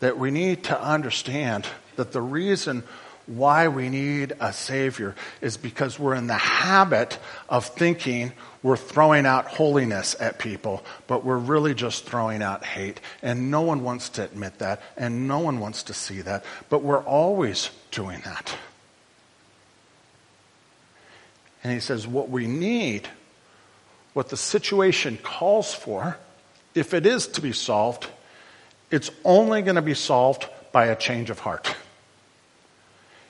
That 0.00 0.18
we 0.18 0.30
need 0.30 0.64
to 0.64 0.80
understand 0.80 1.66
that 1.96 2.12
the 2.12 2.20
reason 2.20 2.82
why 3.26 3.68
we 3.68 3.88
need 3.88 4.34
a 4.40 4.52
Savior 4.52 5.14
is 5.40 5.56
because 5.56 5.98
we're 5.98 6.14
in 6.14 6.26
the 6.26 6.34
habit 6.34 7.18
of 7.48 7.64
thinking 7.64 8.32
we're 8.62 8.76
throwing 8.76 9.24
out 9.24 9.46
holiness 9.46 10.16
at 10.20 10.38
people, 10.38 10.84
but 11.06 11.24
we're 11.24 11.38
really 11.38 11.74
just 11.74 12.04
throwing 12.04 12.42
out 12.42 12.64
hate. 12.64 13.00
And 13.22 13.50
no 13.50 13.62
one 13.62 13.82
wants 13.82 14.10
to 14.10 14.24
admit 14.24 14.58
that, 14.58 14.82
and 14.96 15.26
no 15.26 15.38
one 15.38 15.60
wants 15.60 15.84
to 15.84 15.94
see 15.94 16.20
that, 16.22 16.44
but 16.68 16.82
we're 16.82 17.02
always 17.02 17.70
doing 17.94 18.20
that. 18.24 18.56
And 21.62 21.72
he 21.72 21.80
says, 21.80 22.06
what 22.06 22.28
we 22.28 22.46
need 22.46 23.08
what 24.14 24.28
the 24.28 24.36
situation 24.36 25.18
calls 25.22 25.74
for, 25.74 26.16
if 26.74 26.94
it 26.94 27.04
is 27.04 27.26
to 27.26 27.40
be 27.40 27.52
solved, 27.52 28.06
it's 28.90 29.10
only 29.24 29.60
going 29.60 29.74
to 29.74 29.82
be 29.82 29.94
solved 29.94 30.48
by 30.72 30.86
a 30.86 30.96
change 30.96 31.30
of 31.30 31.40
heart. 31.40 31.74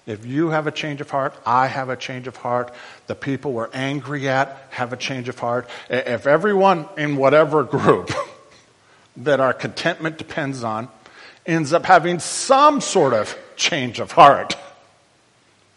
If 0.06 0.26
you 0.26 0.50
have 0.50 0.66
a 0.66 0.70
change 0.70 1.00
of 1.00 1.08
heart, 1.08 1.34
I 1.46 1.66
have 1.66 1.88
a 1.88 1.96
change 1.96 2.26
of 2.26 2.36
heart, 2.36 2.74
the 3.06 3.14
people 3.14 3.54
we're 3.54 3.70
angry 3.72 4.28
at 4.28 4.66
have 4.70 4.92
a 4.92 4.96
change 4.98 5.30
of 5.30 5.38
heart. 5.38 5.66
If 5.88 6.26
everyone 6.26 6.86
in 6.98 7.16
whatever 7.16 7.64
group 7.64 8.10
that 9.16 9.40
our 9.40 9.54
contentment 9.54 10.18
depends 10.18 10.62
on 10.62 10.88
ends 11.46 11.72
up 11.72 11.84
having 11.84 12.18
some 12.18 12.80
sort 12.80 13.12
of 13.12 13.36
change 13.56 14.00
of 14.00 14.12
heart, 14.12 14.56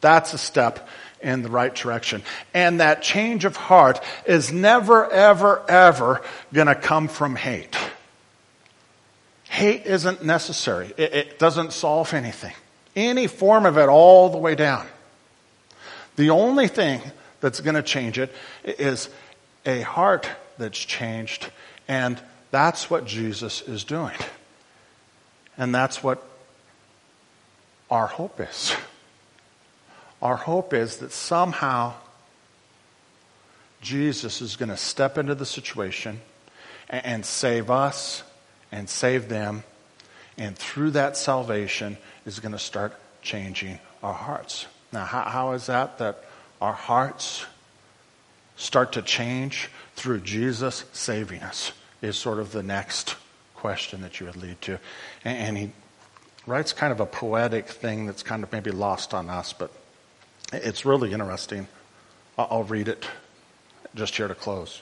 that's 0.02 0.34
a 0.34 0.38
step 0.38 0.88
in 1.22 1.42
the 1.42 1.50
right 1.50 1.74
direction. 1.74 2.22
And 2.54 2.80
that 2.80 3.02
change 3.02 3.46
of 3.46 3.56
heart 3.56 4.04
is 4.26 4.52
never, 4.52 5.10
ever, 5.12 5.64
ever 5.70 6.22
going 6.54 6.68
to 6.68 6.76
come 6.76 7.08
from 7.08 7.36
hate. 7.36 7.76
Hate 9.50 9.86
isn't 9.86 10.24
necessary. 10.24 10.94
It, 10.98 11.14
it, 11.14 11.40
doesn't 11.40 11.74
solve 11.74 12.14
anything. 12.14 12.54
Any 12.96 13.28
form 13.28 13.66
of 13.66 13.78
it 13.78 13.90
all 13.90 14.30
the 14.30 14.38
way 14.38 14.56
down. 14.56 14.86
The 16.16 16.32
only 16.32 16.68
thing 16.68 17.02
that's 17.40 17.62
going 17.62 17.76
to 17.76 17.84
change 17.84 18.20
it 18.20 18.34
is 18.64 19.10
a 19.66 19.82
heart 19.82 20.30
that's 20.58 20.78
changed, 20.78 21.50
and 21.88 22.20
that's 22.52 22.90
what 22.90 23.06
Jesus 23.06 23.62
is 23.62 23.84
doing. 23.84 24.16
And 25.58 25.74
that's 25.74 26.04
what 26.04 26.24
our 27.90 28.08
hope 28.08 28.40
is. 28.40 28.76
Our 30.20 30.36
hope 30.36 30.74
is 30.74 30.98
that 30.98 31.12
somehow 31.12 31.94
Jesus 33.82 34.42
is 34.42 34.56
going 34.56 34.70
to 34.70 34.78
step 34.78 35.20
into 35.20 35.36
the 35.36 35.46
situation 35.46 36.22
and, 36.90 37.24
save 37.24 37.70
us 37.70 38.24
and 38.72 38.90
save 38.90 39.30
them. 39.30 39.64
And 40.36 40.58
through 40.58 40.92
that 40.92 41.18
salvation 41.18 41.98
is 42.26 42.40
going 42.40 42.54
to 42.54 42.60
start 42.60 42.96
changing 43.22 43.80
our 44.02 44.14
hearts. 44.14 44.66
Now, 44.92 45.06
how, 45.06 45.22
how 45.24 45.52
is 45.52 45.68
that? 45.68 46.00
That 46.00 46.24
our 46.62 46.74
hearts 46.74 47.46
start 48.56 48.94
to 48.94 49.02
change 49.02 49.70
through 49.96 50.22
Jesus 50.22 50.86
saving 50.94 51.44
us, 51.44 51.72
is 52.02 52.18
sort 52.18 52.40
of 52.40 52.52
the 52.52 52.64
next 52.64 53.16
question 53.68 54.00
that 54.00 54.18
you 54.18 54.26
would 54.26 54.38
lead 54.38 54.62
to. 54.62 54.80
And, 55.26 55.38
and 55.38 55.58
he 55.58 55.72
writes 56.46 56.72
kind 56.72 56.94
of 56.94 57.02
a 57.02 57.06
poetic 57.06 57.68
thing 57.68 58.06
that's 58.06 58.24
kind 58.24 58.42
of 58.42 58.50
maybe 58.54 58.72
lost 58.72 59.14
on 59.14 59.30
us, 59.30 59.52
but 59.52 59.74
it's 60.54 60.86
really 60.86 61.12
interesting. 61.12 61.68
I'll 62.38 62.64
read 62.64 62.88
it 62.88 63.06
just 63.94 64.16
here 64.16 64.30
to 64.30 64.36
close. 64.36 64.82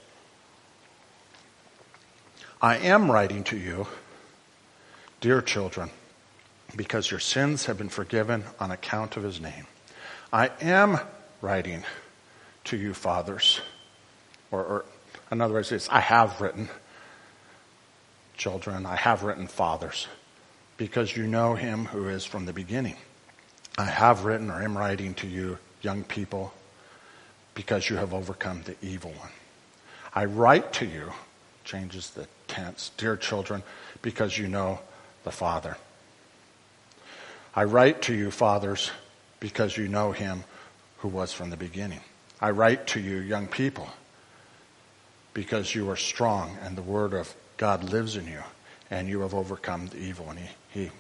I 2.61 2.77
am 2.77 3.09
writing 3.09 3.43
to 3.45 3.57
you, 3.57 3.87
dear 5.19 5.41
children, 5.41 5.89
because 6.75 7.09
your 7.09 7.19
sins 7.19 7.65
have 7.65 7.79
been 7.79 7.89
forgiven 7.89 8.43
on 8.59 8.69
account 8.69 9.17
of 9.17 9.23
his 9.23 9.41
name. 9.41 9.65
I 10.31 10.51
am 10.61 10.99
writing 11.41 11.83
to 12.65 12.77
you, 12.77 12.93
fathers. 12.93 13.61
Or, 14.51 14.63
or 14.63 14.85
in 15.31 15.41
other 15.41 15.55
words, 15.55 15.89
I 15.89 16.01
have 16.01 16.39
written 16.39 16.69
children, 18.37 18.85
I 18.85 18.95
have 18.95 19.23
written 19.23 19.47
fathers, 19.47 20.07
because 20.77 21.15
you 21.15 21.27
know 21.27 21.55
him 21.55 21.85
who 21.85 22.07
is 22.09 22.25
from 22.25 22.45
the 22.45 22.53
beginning. 22.53 22.97
I 23.77 23.85
have 23.85 24.25
written 24.25 24.49
or 24.49 24.61
am 24.61 24.77
writing 24.77 25.13
to 25.15 25.27
you, 25.27 25.57
young 25.81 26.03
people, 26.03 26.53
because 27.53 27.89
you 27.89 27.97
have 27.97 28.13
overcome 28.13 28.63
the 28.63 28.75
evil 28.81 29.11
one. 29.11 29.31
I 30.13 30.25
write 30.25 30.73
to 30.73 30.85
you, 30.85 31.11
changes 31.63 32.11
the 32.11 32.27
tense, 32.47 32.91
dear 32.97 33.17
children, 33.17 33.63
because 34.01 34.37
you 34.37 34.47
know 34.47 34.79
the 35.23 35.31
Father. 35.31 35.77
I 37.55 37.63
write 37.63 38.01
to 38.03 38.13
you, 38.13 38.31
fathers, 38.31 38.91
because 39.39 39.77
you 39.77 39.87
know 39.87 40.11
him 40.11 40.43
who 40.97 41.07
was 41.07 41.33
from 41.33 41.49
the 41.49 41.57
beginning. 41.57 42.01
I 42.41 42.51
write 42.51 42.87
to 42.87 42.99
you, 42.99 43.17
young 43.17 43.47
people, 43.47 43.89
because 45.33 45.73
you 45.73 45.89
are 45.89 45.95
strong 45.95 46.57
and 46.61 46.77
the 46.77 46.81
word 46.81 47.13
of 47.13 47.33
God 47.57 47.83
lives 47.83 48.15
in 48.15 48.27
you 48.27 48.41
and 48.89 49.07
you 49.07 49.21
have 49.21 49.33
overcome 49.33 49.87
the 49.87 49.97
evil. 49.97 50.29
And 50.29 50.39
he, 50.39 50.49
he 50.79 50.91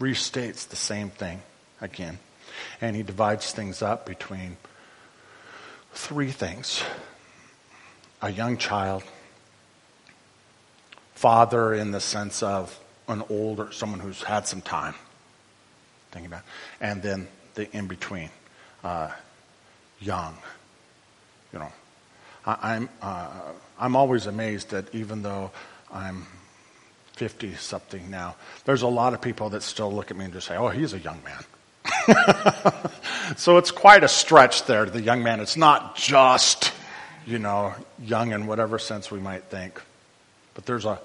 restates 0.00 0.68
the 0.68 0.76
same 0.76 1.10
thing 1.10 1.42
again. 1.80 2.18
And 2.80 2.94
he 2.94 3.02
divides 3.02 3.52
things 3.52 3.82
up 3.82 4.06
between 4.06 4.56
three 5.92 6.30
things 6.30 6.82
a 8.22 8.30
young 8.30 8.56
child, 8.56 9.04
father 11.14 11.74
in 11.74 11.90
the 11.90 12.00
sense 12.00 12.42
of 12.42 12.78
an 13.06 13.22
older, 13.28 13.70
someone 13.70 14.00
who's 14.00 14.22
had 14.22 14.46
some 14.46 14.62
time, 14.62 14.94
thinking 16.10 16.32
about, 16.32 16.42
and 16.80 17.02
then 17.02 17.28
the 17.54 17.70
in 17.76 17.86
between, 17.86 18.30
uh, 18.82 19.10
young. 20.00 20.38
You 21.52 21.58
know, 21.58 21.72
I, 22.46 22.76
am 22.76 22.88
I'm, 23.02 23.10
uh, 23.10 23.30
I'm 23.78 23.96
always 23.96 24.26
amazed 24.26 24.70
that 24.70 24.94
even 24.94 25.22
though 25.22 25.50
I'm 25.94 26.26
50 27.14 27.54
something 27.54 28.10
now, 28.10 28.34
there's 28.64 28.82
a 28.82 28.88
lot 28.88 29.14
of 29.14 29.20
people 29.20 29.50
that 29.50 29.62
still 29.62 29.92
look 29.92 30.10
at 30.10 30.16
me 30.16 30.24
and 30.24 30.34
just 30.34 30.48
say, 30.48 30.56
oh, 30.56 30.68
he's 30.68 30.92
a 30.92 30.98
young 30.98 31.20
man. 31.24 31.44
so 33.36 33.56
it's 33.56 33.70
quite 33.70 34.02
a 34.02 34.08
stretch 34.08 34.64
there 34.64 34.84
to 34.84 34.90
the 34.90 35.00
young 35.00 35.22
man. 35.22 35.38
It's 35.38 35.56
not 35.56 35.96
just, 35.96 36.72
you 37.26 37.38
know, 37.38 37.74
young 38.02 38.32
in 38.32 38.46
whatever 38.46 38.78
sense 38.78 39.10
we 39.10 39.20
might 39.20 39.44
think. 39.44 39.80
But 40.54 40.66
there's 40.66 40.84
a, 40.84 41.00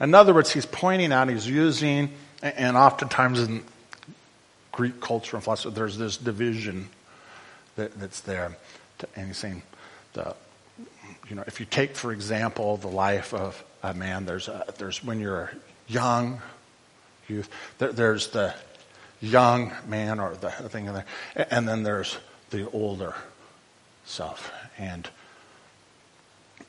in 0.00 0.14
other 0.14 0.34
words, 0.34 0.52
he's 0.52 0.66
pointing 0.66 1.12
out, 1.12 1.30
he's 1.30 1.48
using, 1.48 2.10
and 2.42 2.76
oftentimes 2.76 3.40
in 3.40 3.64
Greek 4.72 5.00
culture 5.00 5.36
and 5.36 5.42
philosophy, 5.42 5.74
there's 5.74 5.96
this 5.96 6.18
division 6.18 6.88
that, 7.76 7.98
that's 7.98 8.20
there. 8.20 8.56
And 9.16 9.28
he's 9.28 9.38
saying, 9.38 9.62
the, 10.12 10.34
you 11.28 11.36
know, 11.36 11.44
if 11.46 11.58
you 11.58 11.66
take, 11.66 11.96
for 11.96 12.12
example, 12.12 12.76
the 12.76 12.88
life 12.88 13.32
of 13.32 13.64
a 13.82 13.94
man, 13.94 14.24
there's, 14.26 14.48
a, 14.48 14.64
there's 14.78 15.04
when 15.04 15.20
you're 15.20 15.50
young, 15.86 16.40
youth, 17.28 17.48
there, 17.78 17.92
there's 17.92 18.28
the 18.28 18.54
young 19.20 19.72
man 19.86 20.20
or 20.20 20.34
the 20.36 20.50
thing 20.50 20.86
in 20.86 20.94
there. 20.94 21.06
And 21.50 21.68
then 21.68 21.82
there's 21.82 22.18
the 22.50 22.70
older 22.70 23.14
self. 24.04 24.52
And, 24.78 25.08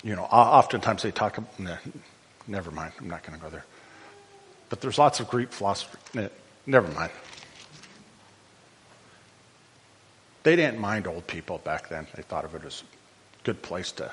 you 0.03 0.15
know, 0.15 0.23
oftentimes 0.23 1.03
they 1.03 1.11
talk, 1.11 1.39
never 2.47 2.71
mind, 2.71 2.93
I'm 2.99 3.09
not 3.09 3.23
going 3.23 3.37
to 3.37 3.43
go 3.43 3.49
there. 3.49 3.65
But 4.69 4.81
there's 4.81 4.97
lots 4.97 5.19
of 5.19 5.27
Greek 5.29 5.51
philosophy, 5.51 6.29
never 6.65 6.87
mind. 6.89 7.11
They 10.43 10.55
didn't 10.55 10.79
mind 10.79 11.05
old 11.07 11.27
people 11.27 11.57
back 11.59 11.89
then. 11.89 12.07
They 12.15 12.21
thought 12.21 12.45
of 12.45 12.55
it 12.55 12.63
as 12.65 12.81
a 12.81 13.43
good 13.43 13.61
place 13.61 13.91
to 13.93 14.11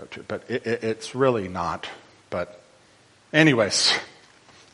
go 0.00 0.06
to. 0.10 0.22
But 0.22 0.44
it, 0.48 0.66
it, 0.66 0.84
it's 0.84 1.14
really 1.14 1.48
not. 1.48 1.88
But 2.30 2.58
Anyways, 3.32 3.92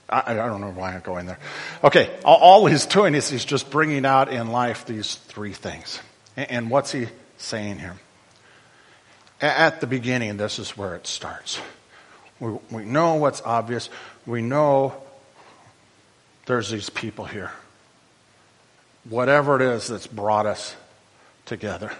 I, 0.09 0.23
I, 0.27 0.35
don't 0.35 0.61
know 0.61 0.71
why 0.71 0.95
I'm 0.95 1.01
going 1.01 1.27
there. 1.27 1.39
Okay, 1.83 2.15
all, 2.25 2.37
all, 2.37 2.67
he's 2.67 2.87
doing 2.87 3.15
is 3.15 3.29
he's 3.29 3.45
just 3.45 3.69
bringing 3.71 4.07
out 4.07 4.33
in 4.33 4.53
life 4.53 4.87
these 4.87 5.17
three 5.17 5.53
things. 5.53 6.01
And, 6.37 6.51
and 6.51 6.71
what's 6.71 6.93
he 6.93 7.09
saying 7.37 7.79
here? 7.79 7.97
At 9.41 9.81
the 9.81 9.89
beginning, 9.89 10.37
this 10.37 10.61
is 10.61 10.77
where 10.77 10.95
it 10.95 11.09
starts. 11.09 11.61
We, 12.39 12.57
we 12.71 12.85
know 12.85 13.17
what's 13.17 13.43
obvious. 13.43 13.91
We 14.25 14.41
know 14.41 14.95
there's 16.47 16.71
these 16.71 16.91
people 16.91 17.25
here. 17.25 17.51
Whatever 19.09 19.57
it 19.57 19.63
is 19.63 19.89
that's 19.89 20.07
brought 20.07 20.47
us 20.47 20.77
together. 21.45 21.91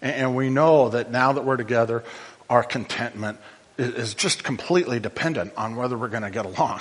And, 0.00 0.14
and 0.14 0.36
we 0.36 0.50
know 0.50 0.90
that 0.90 1.10
now 1.10 1.32
that 1.32 1.44
we're 1.44 1.56
together, 1.56 2.04
our 2.50 2.64
contentment 2.64 3.38
is, 3.78 4.12
just 4.12 4.44
completely 4.44 5.00
dependent 5.00 5.54
on 5.56 5.76
whether 5.76 5.96
we're 5.96 6.08
going 6.08 6.24
to 6.24 6.30
get 6.30 6.44
along. 6.44 6.80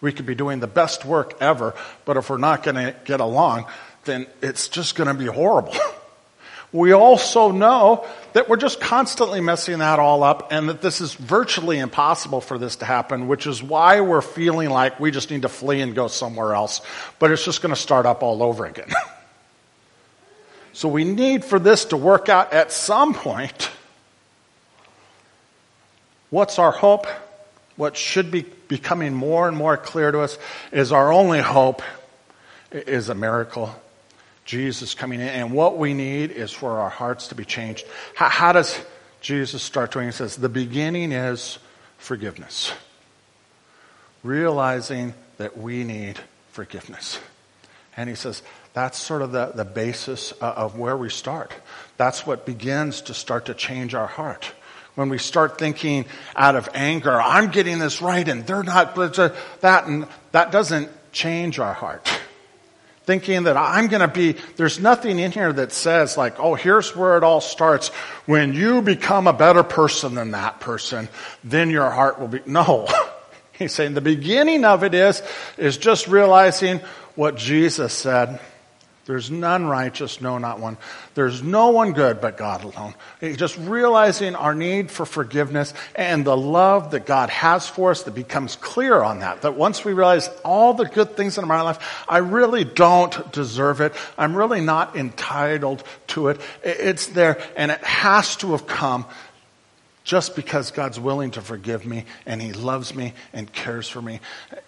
We 0.00 0.10
could 0.10 0.26
be 0.26 0.34
doing 0.34 0.58
the 0.58 0.66
best 0.66 1.04
work 1.04 1.40
ever, 1.40 1.74
but 2.04 2.16
if 2.16 2.28
we're 2.28 2.38
not 2.38 2.64
going 2.64 2.74
to 2.74 2.96
get 3.04 3.20
along, 3.20 3.66
then 4.04 4.26
it's 4.42 4.68
just 4.68 4.96
going 4.96 5.06
to 5.06 5.14
be 5.14 5.26
horrible. 5.26 5.76
We 6.72 6.92
also 6.92 7.50
know 7.50 8.06
that 8.32 8.48
we're 8.48 8.56
just 8.56 8.80
constantly 8.80 9.42
messing 9.42 9.80
that 9.80 9.98
all 9.98 10.22
up 10.22 10.48
and 10.50 10.70
that 10.70 10.80
this 10.80 11.02
is 11.02 11.12
virtually 11.12 11.78
impossible 11.78 12.40
for 12.40 12.56
this 12.56 12.76
to 12.76 12.86
happen, 12.86 13.28
which 13.28 13.46
is 13.46 13.62
why 13.62 14.00
we're 14.00 14.22
feeling 14.22 14.70
like 14.70 14.98
we 14.98 15.10
just 15.10 15.30
need 15.30 15.42
to 15.42 15.50
flee 15.50 15.82
and 15.82 15.94
go 15.94 16.08
somewhere 16.08 16.54
else. 16.54 16.80
But 17.18 17.30
it's 17.30 17.44
just 17.44 17.60
going 17.60 17.74
to 17.74 17.80
start 17.80 18.06
up 18.06 18.22
all 18.22 18.42
over 18.42 18.64
again. 18.64 18.90
so 20.72 20.88
we 20.88 21.04
need 21.04 21.44
for 21.44 21.58
this 21.58 21.84
to 21.86 21.98
work 21.98 22.30
out 22.30 22.54
at 22.54 22.72
some 22.72 23.12
point. 23.12 23.70
What's 26.32 26.58
our 26.58 26.72
hope? 26.72 27.06
What 27.76 27.94
should 27.94 28.30
be 28.30 28.46
becoming 28.66 29.12
more 29.12 29.48
and 29.48 29.54
more 29.54 29.76
clear 29.76 30.10
to 30.10 30.20
us 30.20 30.38
is 30.72 30.90
our 30.90 31.12
only 31.12 31.40
hope 31.40 31.82
is 32.70 33.10
a 33.10 33.14
miracle 33.14 33.74
Jesus 34.46 34.94
coming 34.94 35.20
in. 35.20 35.28
And 35.28 35.52
what 35.52 35.76
we 35.76 35.92
need 35.92 36.30
is 36.30 36.50
for 36.50 36.80
our 36.80 36.88
hearts 36.88 37.28
to 37.28 37.34
be 37.34 37.44
changed. 37.44 37.84
How, 38.14 38.30
how 38.30 38.52
does 38.52 38.80
Jesus 39.20 39.62
start 39.62 39.92
doing? 39.92 40.06
He 40.06 40.12
says, 40.12 40.36
the 40.36 40.48
beginning 40.48 41.12
is 41.12 41.58
forgiveness. 41.98 42.72
Realizing 44.22 45.12
that 45.36 45.58
we 45.58 45.84
need 45.84 46.18
forgiveness. 46.52 47.20
And 47.94 48.08
he 48.08 48.14
says, 48.14 48.42
that's 48.72 48.96
sort 48.96 49.20
of 49.20 49.32
the, 49.32 49.52
the 49.54 49.66
basis 49.66 50.32
of 50.40 50.78
where 50.78 50.96
we 50.96 51.10
start. 51.10 51.52
That's 51.98 52.26
what 52.26 52.46
begins 52.46 53.02
to 53.02 53.12
start 53.12 53.44
to 53.46 53.54
change 53.54 53.94
our 53.94 54.06
heart. 54.06 54.50
When 54.94 55.08
we 55.08 55.18
start 55.18 55.58
thinking 55.58 56.04
out 56.36 56.54
of 56.54 56.68
anger, 56.74 57.20
I'm 57.20 57.50
getting 57.50 57.78
this 57.78 58.02
right 58.02 58.28
and 58.28 58.46
they're 58.46 58.62
not, 58.62 58.94
that, 58.94 59.86
and 59.86 60.06
that 60.32 60.52
doesn't 60.52 60.90
change 61.12 61.58
our 61.58 61.72
heart 61.72 62.08
thinking 63.04 63.44
that 63.44 63.56
I'm 63.56 63.88
going 63.88 64.00
to 64.00 64.08
be, 64.08 64.32
there's 64.56 64.78
nothing 64.78 65.18
in 65.18 65.32
here 65.32 65.52
that 65.52 65.72
says, 65.72 66.16
like, 66.16 66.38
oh, 66.38 66.54
here's 66.54 66.94
where 66.94 67.16
it 67.16 67.24
all 67.24 67.40
starts. 67.40 67.88
When 68.26 68.54
you 68.54 68.82
become 68.82 69.26
a 69.26 69.32
better 69.32 69.62
person 69.62 70.14
than 70.14 70.32
that 70.32 70.60
person, 70.60 71.08
then 71.42 71.70
your 71.70 71.90
heart 71.90 72.20
will 72.20 72.28
be. 72.28 72.40
No. 72.46 72.88
He's 73.52 73.72
saying 73.72 73.94
the 73.94 74.00
beginning 74.00 74.64
of 74.64 74.84
it 74.84 74.94
is, 74.94 75.22
is 75.56 75.76
just 75.76 76.08
realizing 76.08 76.80
what 77.14 77.36
Jesus 77.36 77.92
said 77.92 78.40
there's 79.04 79.32
none 79.32 79.66
righteous, 79.66 80.20
no, 80.20 80.38
not 80.38 80.60
one. 80.60 80.76
There's 81.14 81.42
no 81.42 81.70
one 81.70 81.92
good 81.92 82.20
but 82.20 82.36
God 82.36 82.62
alone. 82.62 82.94
Just 83.20 83.58
realizing 83.58 84.36
our 84.36 84.54
need 84.54 84.92
for 84.92 85.04
forgiveness 85.04 85.74
and 85.96 86.24
the 86.24 86.36
love 86.36 86.92
that 86.92 87.04
God 87.04 87.28
has 87.30 87.68
for 87.68 87.90
us 87.90 88.04
that 88.04 88.14
becomes 88.14 88.54
clear 88.54 89.02
on 89.02 89.18
that. 89.18 89.42
That 89.42 89.56
once 89.56 89.84
we 89.84 89.92
realize 89.92 90.30
all 90.44 90.74
the 90.74 90.84
good 90.84 91.16
things 91.16 91.36
in 91.36 91.48
my 91.48 91.62
life, 91.62 92.04
I 92.08 92.18
really 92.18 92.62
don't 92.62 93.32
deserve 93.32 93.80
it. 93.80 93.92
I'm 94.16 94.36
really 94.36 94.60
not 94.60 94.94
entitled 94.94 95.82
to 96.08 96.28
it. 96.28 96.40
It's 96.62 97.06
there 97.06 97.42
and 97.56 97.72
it 97.72 97.82
has 97.82 98.36
to 98.36 98.52
have 98.52 98.68
come 98.68 99.04
just 100.04 100.36
because 100.36 100.70
God's 100.70 101.00
willing 101.00 101.32
to 101.32 101.42
forgive 101.42 101.84
me 101.84 102.04
and 102.24 102.40
He 102.40 102.52
loves 102.52 102.94
me 102.94 103.14
and 103.32 103.52
cares 103.52 103.88
for 103.88 104.00
me. 104.00 104.20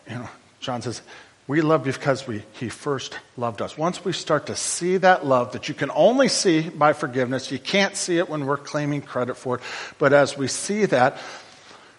You 0.09 0.17
know, 0.17 0.29
John 0.59 0.83
says, 0.83 1.03
we 1.47 1.61
love 1.61 1.85
because 1.85 2.27
we, 2.27 2.43
he 2.53 2.71
first 2.71 3.19
loved 3.37 3.61
us. 3.61 3.77
Once 3.77 4.05
we 4.05 4.13
start 4.13 4.47
to 4.47 4.57
see 4.57 4.97
that 4.99 5.27
love 5.27 5.53
that 5.53 5.69
you 5.69 5.75
can 5.75 5.91
only 5.95 6.29
see 6.29 6.69
by 6.69 6.95
forgiveness, 6.95 7.53
you 7.53 7.59
can't 7.59 7.97
see 7.97 8.19
it 8.19 8.29
when 8.31 8.47
we're 8.47 8.57
claiming 8.57 9.03
credit 9.03 9.37
for 9.37 9.57
it. 9.57 9.63
But 9.99 10.15
as 10.15 10.39
we 10.39 10.49
see 10.49 10.87
that, 10.87 11.19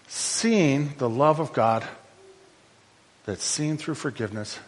seeing 0.08 0.94
the 0.98 1.08
love 1.08 1.38
of 1.38 1.52
God 1.52 1.86
that's 3.24 3.44
seen 3.44 3.76
through 3.76 3.94
forgiveness, 3.94 4.58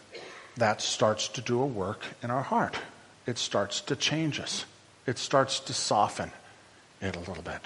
that 0.55 0.81
starts 0.81 1.27
to 1.29 1.41
do 1.41 1.61
a 1.61 1.65
work 1.65 2.05
in 2.23 2.31
our 2.31 2.43
heart. 2.43 2.75
It 3.25 3.37
starts 3.37 3.81
to 3.81 3.95
change 3.95 4.39
us. 4.39 4.65
It 5.05 5.17
starts 5.17 5.59
to 5.61 5.73
soften 5.73 6.31
it 7.01 7.15
a 7.15 7.19
little 7.19 7.43
bit. 7.43 7.61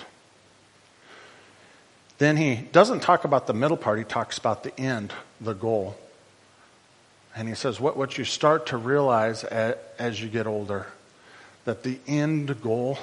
Then 2.17 2.37
he 2.37 2.55
doesn't 2.55 3.01
talk 3.01 3.23
about 3.23 3.47
the 3.47 3.53
middle 3.53 3.77
part, 3.77 3.97
he 3.97 4.05
talks 4.05 4.37
about 4.37 4.63
the 4.63 4.79
end, 4.79 5.13
the 5.41 5.53
goal. 5.53 5.97
And 7.35 7.47
he 7.47 7.55
says, 7.55 7.79
what, 7.79 7.97
what 7.97 8.17
you 8.17 8.25
start 8.25 8.67
to 8.67 8.77
realize 8.77 9.43
as, 9.43 9.75
as 9.97 10.21
you 10.21 10.29
get 10.29 10.45
older, 10.45 10.87
that 11.65 11.83
the 11.83 11.99
end 12.07 12.61
goal 12.61 12.99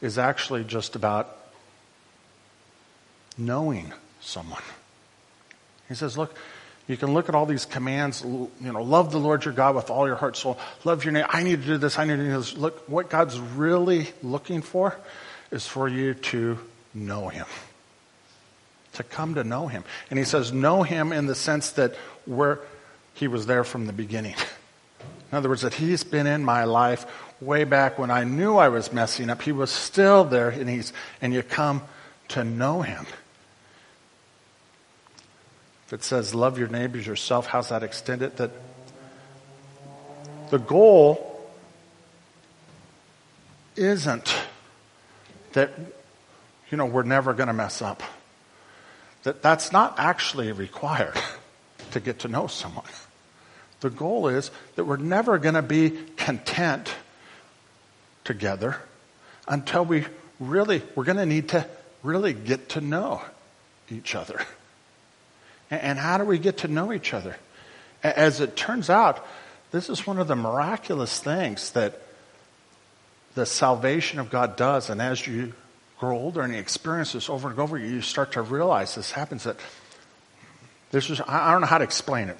is 0.00 0.18
actually 0.18 0.64
just 0.64 0.94
about 0.94 1.36
knowing 3.36 3.92
someone. 4.20 4.62
He 5.88 5.94
says, 5.94 6.16
look, 6.16 6.36
you 6.86 6.96
can 6.96 7.14
look 7.14 7.28
at 7.28 7.34
all 7.34 7.46
these 7.46 7.64
commands, 7.64 8.22
you 8.22 8.50
know, 8.60 8.82
love 8.82 9.10
the 9.10 9.18
Lord 9.18 9.44
your 9.44 9.54
God 9.54 9.74
with 9.74 9.90
all 9.90 10.06
your 10.06 10.16
heart, 10.16 10.36
soul, 10.36 10.58
love 10.84 11.04
your 11.04 11.12
neighbor. 11.12 11.28
I 11.30 11.42
need 11.42 11.62
to 11.62 11.66
do 11.66 11.78
this, 11.78 11.98
I 11.98 12.04
need 12.04 12.16
to 12.16 12.24
do 12.24 12.36
this. 12.36 12.56
Look, 12.56 12.88
what 12.88 13.08
God's 13.08 13.40
really 13.40 14.10
looking 14.22 14.60
for 14.60 14.96
is 15.50 15.66
for 15.66 15.88
you 15.88 16.14
to 16.14 16.58
know 16.92 17.28
him. 17.28 17.46
To 18.94 19.02
come 19.02 19.34
to 19.34 19.44
know 19.44 19.66
him. 19.66 19.82
And 20.10 20.18
he 20.18 20.24
says, 20.24 20.52
know 20.52 20.82
him 20.82 21.12
in 21.12 21.26
the 21.26 21.34
sense 21.34 21.70
that 21.72 21.96
we're 22.26 22.58
he 23.14 23.28
was 23.28 23.46
there 23.46 23.64
from 23.64 23.86
the 23.86 23.92
beginning. 23.92 24.34
In 25.32 25.38
other 25.38 25.48
words, 25.48 25.62
that 25.62 25.74
He's 25.74 26.04
been 26.04 26.26
in 26.26 26.44
my 26.44 26.64
life 26.64 27.06
way 27.40 27.64
back 27.64 27.98
when 27.98 28.10
I 28.10 28.24
knew 28.24 28.56
I 28.56 28.68
was 28.68 28.92
messing 28.92 29.30
up. 29.30 29.42
He 29.42 29.52
was 29.52 29.70
still 29.70 30.24
there, 30.24 30.50
and, 30.50 30.68
he's, 30.68 30.92
and 31.20 31.32
you 31.32 31.42
come 31.42 31.82
to 32.28 32.44
know 32.44 32.82
Him. 32.82 33.06
If 35.86 35.92
it 35.92 36.04
says, 36.04 36.34
love 36.34 36.58
your 36.58 36.68
neighbors 36.68 37.06
yourself, 37.06 37.46
how's 37.46 37.68
that 37.70 37.82
extended? 37.82 38.36
That 38.36 38.50
the 40.50 40.58
goal 40.58 41.30
isn't 43.76 44.34
that, 45.52 45.72
you 46.70 46.78
know, 46.78 46.86
we're 46.86 47.02
never 47.02 47.34
going 47.34 47.48
to 47.48 47.52
mess 47.52 47.82
up. 47.82 48.02
That 49.24 49.42
that's 49.42 49.72
not 49.72 49.98
actually 49.98 50.52
required 50.52 51.18
to 51.90 52.00
get 52.00 52.20
to 52.20 52.28
know 52.28 52.46
someone. 52.46 52.84
The 53.84 53.90
goal 53.90 54.28
is 54.28 54.50
that 54.76 54.86
we're 54.86 54.96
never 54.96 55.36
going 55.36 55.56
to 55.56 55.60
be 55.60 55.90
content 56.16 56.94
together 58.24 58.78
until 59.46 59.84
we 59.84 60.06
really, 60.40 60.80
we're 60.94 61.04
going 61.04 61.18
to 61.18 61.26
need 61.26 61.50
to 61.50 61.66
really 62.02 62.32
get 62.32 62.70
to 62.70 62.80
know 62.80 63.20
each 63.90 64.14
other. 64.14 64.40
And 65.70 65.98
how 65.98 66.16
do 66.16 66.24
we 66.24 66.38
get 66.38 66.56
to 66.58 66.68
know 66.68 66.94
each 66.94 67.12
other? 67.12 67.36
As 68.02 68.40
it 68.40 68.56
turns 68.56 68.88
out, 68.88 69.22
this 69.70 69.90
is 69.90 70.06
one 70.06 70.18
of 70.18 70.28
the 70.28 70.36
miraculous 70.36 71.20
things 71.20 71.72
that 71.72 72.00
the 73.34 73.44
salvation 73.44 74.18
of 74.18 74.30
God 74.30 74.56
does. 74.56 74.88
And 74.88 75.02
as 75.02 75.26
you 75.26 75.52
grow 75.98 76.16
older 76.16 76.40
and 76.40 76.54
you 76.54 76.58
experience 76.58 77.12
this 77.12 77.28
over 77.28 77.50
and 77.50 77.58
over, 77.58 77.76
you 77.76 78.00
start 78.00 78.32
to 78.32 78.40
realize 78.40 78.94
this 78.94 79.10
happens 79.10 79.44
that 79.44 79.58
this 80.90 81.10
is, 81.10 81.20
I 81.20 81.52
don't 81.52 81.60
know 81.60 81.66
how 81.66 81.76
to 81.76 81.84
explain 81.84 82.30
it 82.30 82.38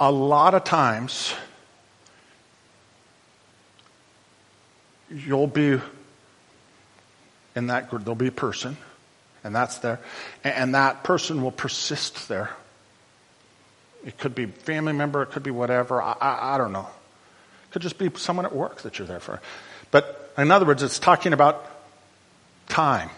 a 0.00 0.10
lot 0.10 0.54
of 0.54 0.64
times 0.64 1.34
you'll 5.10 5.46
be 5.46 5.80
in 7.54 7.68
that 7.68 7.88
group, 7.88 8.04
there'll 8.04 8.16
be 8.16 8.28
a 8.28 8.32
person, 8.32 8.76
and 9.44 9.54
that's 9.54 9.78
there, 9.78 10.00
and 10.42 10.74
that 10.74 11.04
person 11.04 11.42
will 11.42 11.52
persist 11.52 12.28
there. 12.28 12.50
It 14.04 14.18
could 14.18 14.34
be 14.34 14.46
family 14.46 14.92
member, 14.92 15.22
it 15.22 15.30
could 15.30 15.42
be 15.42 15.50
whatever. 15.50 16.02
I, 16.02 16.16
I, 16.20 16.54
I 16.54 16.58
don't 16.58 16.72
know. 16.72 16.88
It 17.68 17.72
could 17.72 17.82
just 17.82 17.98
be 17.98 18.10
someone 18.16 18.44
at 18.44 18.54
work 18.54 18.82
that 18.82 18.98
you're 18.98 19.08
there 19.08 19.20
for. 19.20 19.40
But 19.90 20.32
in 20.36 20.50
other 20.50 20.66
words, 20.66 20.82
it's 20.82 20.98
talking 20.98 21.32
about 21.32 21.64
time. 22.68 23.10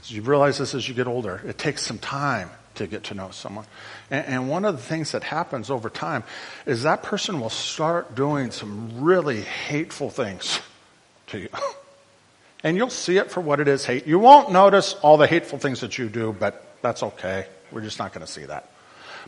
As 0.00 0.10
you 0.10 0.22
realize 0.22 0.58
this 0.58 0.74
as 0.74 0.88
you 0.88 0.94
get 0.94 1.08
older, 1.08 1.42
it 1.44 1.58
takes 1.58 1.82
some 1.82 1.98
time 1.98 2.50
to 2.78 2.86
get 2.86 3.04
to 3.04 3.14
know 3.14 3.30
someone. 3.30 3.66
And, 4.10 4.26
and, 4.26 4.48
one 4.48 4.64
of 4.64 4.76
the 4.76 4.82
things 4.82 5.12
that 5.12 5.22
happens 5.22 5.70
over 5.70 5.90
time 5.90 6.24
is 6.66 6.82
that 6.82 7.02
person 7.02 7.40
will 7.40 7.50
start 7.50 8.14
doing 8.14 8.50
some 8.50 9.00
really 9.00 9.42
hateful 9.42 10.10
things 10.10 10.60
to 11.28 11.38
you. 11.38 11.48
And 12.64 12.76
you'll 12.76 12.90
see 12.90 13.18
it 13.18 13.30
for 13.30 13.40
what 13.40 13.60
it 13.60 13.68
is 13.68 13.84
hate. 13.84 14.06
You 14.06 14.18
won't 14.18 14.50
notice 14.50 14.94
all 14.94 15.16
the 15.16 15.28
hateful 15.28 15.58
things 15.58 15.80
that 15.80 15.96
you 15.96 16.08
do, 16.08 16.34
but 16.38 16.64
That's 16.82 17.02
okay. 17.02 17.46
We're 17.72 17.82
just 17.82 17.98
not 17.98 18.12
going 18.12 18.24
to 18.24 18.32
see 18.32 18.44
that. 18.44 18.70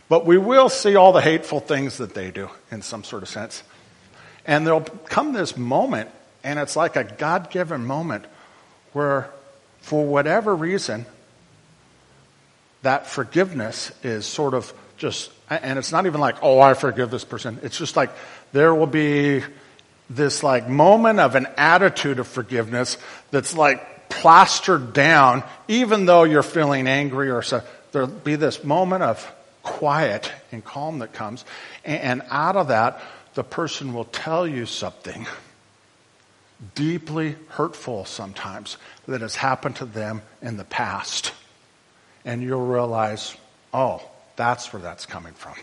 But 0.09 0.25
we 0.25 0.37
will 0.37 0.69
see 0.69 0.95
all 0.95 1.11
the 1.11 1.21
hateful 1.21 1.59
things 1.59 1.97
that 1.97 2.13
they 2.13 2.31
do 2.31 2.49
in 2.71 2.81
some 2.81 3.03
sort 3.03 3.23
of 3.23 3.29
sense. 3.29 3.63
And 4.45 4.65
there'll 4.65 4.81
come 4.81 5.33
this 5.33 5.55
moment, 5.57 6.09
and 6.43 6.59
it's 6.59 6.75
like 6.75 6.95
a 6.95 7.03
God 7.03 7.49
given 7.51 7.85
moment 7.85 8.25
where, 8.93 9.29
for 9.79 10.05
whatever 10.05 10.55
reason, 10.55 11.05
that 12.81 13.07
forgiveness 13.07 13.91
is 14.03 14.25
sort 14.25 14.53
of 14.53 14.73
just, 14.97 15.31
and 15.49 15.77
it's 15.79 15.91
not 15.91 16.05
even 16.05 16.21
like, 16.21 16.37
oh, 16.41 16.59
I 16.59 16.73
forgive 16.73 17.11
this 17.11 17.23
person. 17.23 17.59
It's 17.63 17.77
just 17.77 17.95
like 17.95 18.11
there 18.51 18.73
will 18.73 18.87
be 18.87 19.43
this 20.09 20.43
like 20.43 20.67
moment 20.67 21.19
of 21.19 21.35
an 21.35 21.47
attitude 21.57 22.19
of 22.19 22.27
forgiveness 22.27 22.97
that's 23.31 23.55
like 23.55 24.09
plastered 24.09 24.93
down, 24.93 25.43
even 25.67 26.05
though 26.05 26.23
you're 26.23 26.43
feeling 26.43 26.87
angry 26.87 27.29
or 27.29 27.41
so. 27.41 27.61
There'll 27.91 28.07
be 28.07 28.35
this 28.35 28.63
moment 28.63 29.03
of 29.03 29.31
quiet 29.63 30.31
and 30.51 30.63
calm 30.63 30.99
that 30.99 31.13
comes. 31.13 31.45
And 31.83 32.21
out 32.29 32.55
of 32.55 32.67
that, 32.69 33.01
the 33.33 33.43
person 33.43 33.93
will 33.93 34.05
tell 34.05 34.47
you 34.47 34.65
something 34.65 35.25
deeply 36.75 37.35
hurtful 37.49 38.05
sometimes 38.05 38.77
that 39.07 39.21
has 39.21 39.35
happened 39.35 39.77
to 39.77 39.85
them 39.85 40.21
in 40.41 40.57
the 40.57 40.63
past. 40.63 41.33
And 42.25 42.41
you'll 42.43 42.65
realize, 42.65 43.35
oh, 43.73 44.01
that's 44.35 44.71
where 44.73 44.81
that's 44.81 45.05
coming 45.05 45.33
from. 45.33 45.55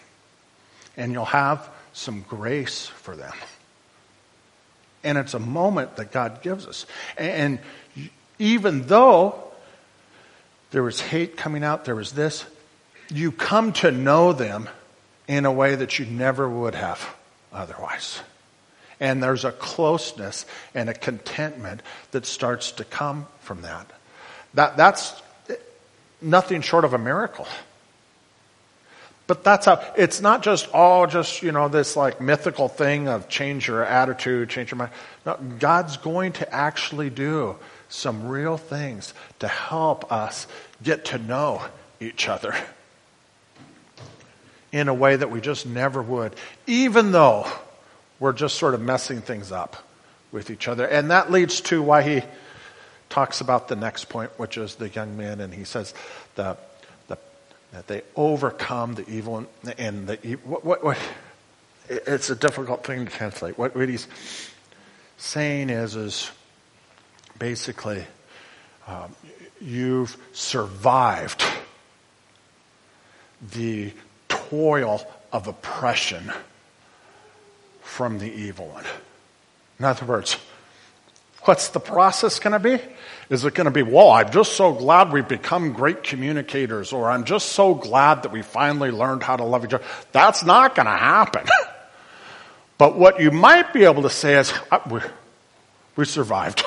And 0.96 1.12
you'll 1.12 1.24
have 1.24 1.68
some 1.92 2.22
grace 2.22 2.86
for 2.86 3.16
them. 3.16 3.34
And 5.04 5.16
it's 5.16 5.34
a 5.34 5.38
moment 5.38 5.96
that 5.96 6.12
God 6.12 6.42
gives 6.42 6.66
us. 6.66 6.86
And 7.16 7.60
even 8.38 8.86
though 8.86 9.42
there 10.70 10.82
was 10.82 11.00
hate 11.00 11.36
coming 11.36 11.64
out, 11.64 11.84
there 11.84 11.94
was 11.94 12.12
this, 12.12 12.44
you 13.08 13.32
come 13.32 13.72
to 13.74 13.90
know 13.90 14.32
them 14.32 14.68
in 15.26 15.44
a 15.44 15.52
way 15.52 15.74
that 15.74 15.98
you 15.98 16.06
never 16.06 16.48
would 16.48 16.74
have 16.74 17.14
otherwise. 17.52 18.20
And 19.00 19.22
there's 19.22 19.44
a 19.44 19.52
closeness 19.52 20.44
and 20.74 20.88
a 20.88 20.94
contentment 20.94 21.82
that 22.10 22.26
starts 22.26 22.72
to 22.72 22.84
come 22.84 23.26
from 23.40 23.62
that. 23.62 23.90
that 24.54 24.76
that's 24.76 25.14
nothing 26.20 26.62
short 26.62 26.84
of 26.84 26.94
a 26.94 26.98
miracle. 26.98 27.46
But 29.26 29.44
that's 29.44 29.66
how, 29.66 29.84
it's 29.96 30.22
not 30.22 30.42
just 30.42 30.72
all 30.72 31.06
just, 31.06 31.42
you 31.42 31.52
know, 31.52 31.68
this 31.68 31.96
like 31.96 32.18
mythical 32.18 32.68
thing 32.68 33.08
of 33.08 33.28
change 33.28 33.68
your 33.68 33.84
attitude, 33.84 34.48
change 34.48 34.70
your 34.70 34.78
mind. 34.78 34.90
No, 35.26 35.36
God's 35.58 35.98
going 35.98 36.32
to 36.32 36.54
actually 36.54 37.10
do 37.10 37.56
some 37.90 38.28
real 38.28 38.56
things 38.56 39.12
to 39.40 39.48
help 39.48 40.10
us 40.10 40.46
get 40.82 41.06
to 41.06 41.18
know 41.18 41.62
each 42.00 42.26
other 42.26 42.54
in 44.72 44.88
a 44.88 44.94
way 44.94 45.16
that 45.16 45.30
we 45.30 45.40
just 45.40 45.66
never 45.66 46.02
would, 46.02 46.34
even 46.66 47.12
though 47.12 47.46
we're 48.18 48.32
just 48.32 48.56
sort 48.56 48.74
of 48.74 48.80
messing 48.80 49.20
things 49.20 49.52
up 49.52 49.76
with 50.32 50.50
each 50.50 50.68
other. 50.68 50.86
And 50.86 51.10
that 51.10 51.30
leads 51.30 51.60
to 51.62 51.82
why 51.82 52.02
he 52.02 52.22
talks 53.08 53.40
about 53.40 53.68
the 53.68 53.76
next 53.76 54.06
point, 54.06 54.30
which 54.38 54.56
is 54.56 54.76
the 54.76 54.88
young 54.88 55.16
man, 55.16 55.40
and 55.40 55.52
he 55.52 55.64
says 55.64 55.94
the 56.34 56.56
that 57.72 57.86
they 57.86 58.02
overcome 58.16 58.94
the 58.94 59.08
evil 59.08 59.46
and 59.76 60.06
the 60.06 60.16
what, 60.44 60.64
what, 60.64 60.82
what, 60.82 60.98
it's 61.88 62.30
a 62.30 62.36
difficult 62.36 62.84
thing 62.84 63.04
to 63.04 63.12
translate. 63.12 63.58
What, 63.58 63.74
what 63.76 63.88
he's 63.88 64.06
saying 65.16 65.70
is, 65.70 65.96
is 65.96 66.30
basically, 67.38 68.04
um, 68.86 69.14
you've 69.60 70.16
survived 70.32 71.44
the 73.52 73.92
toil 74.28 75.06
of 75.32 75.46
oppression 75.46 76.32
from 77.82 78.18
the 78.18 78.32
evil 78.32 78.68
one. 78.68 78.84
In 79.78 79.84
other 79.84 80.06
words, 80.06 80.36
what's 81.48 81.68
the 81.68 81.80
process 81.80 82.38
going 82.38 82.52
to 82.52 82.58
be? 82.58 82.78
Is 83.30 83.46
it 83.46 83.54
going 83.54 83.64
to 83.64 83.70
be, 83.70 83.80
well, 83.80 84.10
I'm 84.10 84.30
just 84.30 84.52
so 84.52 84.74
glad 84.74 85.10
we've 85.10 85.26
become 85.26 85.72
great 85.72 86.02
communicators, 86.02 86.92
or 86.92 87.10
I'm 87.10 87.24
just 87.24 87.52
so 87.52 87.74
glad 87.74 88.24
that 88.24 88.32
we 88.32 88.42
finally 88.42 88.90
learned 88.90 89.22
how 89.22 89.36
to 89.36 89.44
love 89.44 89.64
each 89.64 89.72
other? 89.72 89.84
That's 90.12 90.44
not 90.44 90.74
going 90.74 90.84
to 90.84 90.92
happen. 90.92 91.46
but 92.78 92.98
what 92.98 93.20
you 93.20 93.30
might 93.30 93.72
be 93.72 93.84
able 93.84 94.02
to 94.02 94.10
say 94.10 94.38
is, 94.38 94.52
uh, 94.70 94.80
we, 94.90 95.00
we 95.96 96.04
survived. 96.04 96.62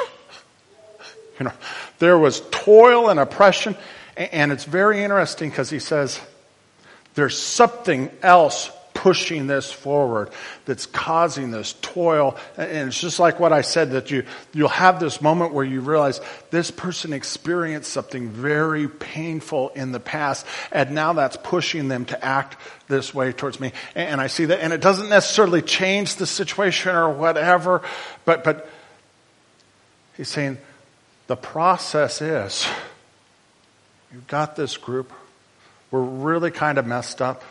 you 1.40 1.46
know, 1.46 1.54
there 2.00 2.18
was 2.18 2.42
toil 2.50 3.10
and 3.10 3.20
oppression, 3.20 3.76
and 4.18 4.52
it's 4.52 4.66
very 4.66 5.04
interesting 5.04 5.52
because 5.52 5.70
he 5.70 5.78
says, 5.78 6.20
there's 7.14 7.38
something 7.38 8.10
else 8.24 8.72
pushing 9.02 9.48
this 9.48 9.72
forward 9.72 10.30
that's 10.66 10.86
causing 10.86 11.50
this 11.50 11.74
toil. 11.82 12.38
And 12.56 12.90
it's 12.90 13.02
just 13.02 13.18
like 13.18 13.40
what 13.40 13.52
I 13.52 13.62
said 13.62 13.94
that 13.94 14.12
you, 14.12 14.24
you'll 14.54 14.70
have 14.70 15.00
this 15.00 15.24
moment 15.24 15.56
where 15.56 15.66
you 15.66 15.82
realize 15.82 16.22
this 16.52 16.70
person 16.70 17.12
experienced 17.12 17.92
something 17.92 18.30
very 18.30 18.88
painful 18.88 19.70
in 19.70 19.92
the 19.92 20.00
past 20.00 20.46
and 20.72 20.92
now 20.92 21.14
that's 21.14 21.36
pushing 21.38 21.88
them 21.88 22.06
to 22.06 22.24
act 22.24 22.58
this 22.90 23.12
way 23.12 23.32
towards 23.32 23.60
me. 23.60 23.72
And 23.96 24.22
I 24.22 24.28
see 24.28 24.46
that, 24.46 24.60
and 24.60 24.72
it 24.72 24.82
doesn't 24.82 25.10
necessarily 25.10 25.64
change 25.64 26.18
the 26.18 26.28
situation 26.28 26.96
or 26.96 27.10
whatever, 27.10 27.82
but, 28.24 28.44
but 28.44 28.70
he's 30.16 30.30
saying 30.30 30.60
the 31.26 31.36
process 31.36 32.22
is 32.22 32.68
you've 34.14 34.28
got 34.28 34.56
this 34.56 34.78
group. 34.78 35.12
We're 35.90 36.02
really 36.02 36.52
kind 36.52 36.78
of 36.78 36.86
messed 36.86 37.20
up 37.20 37.42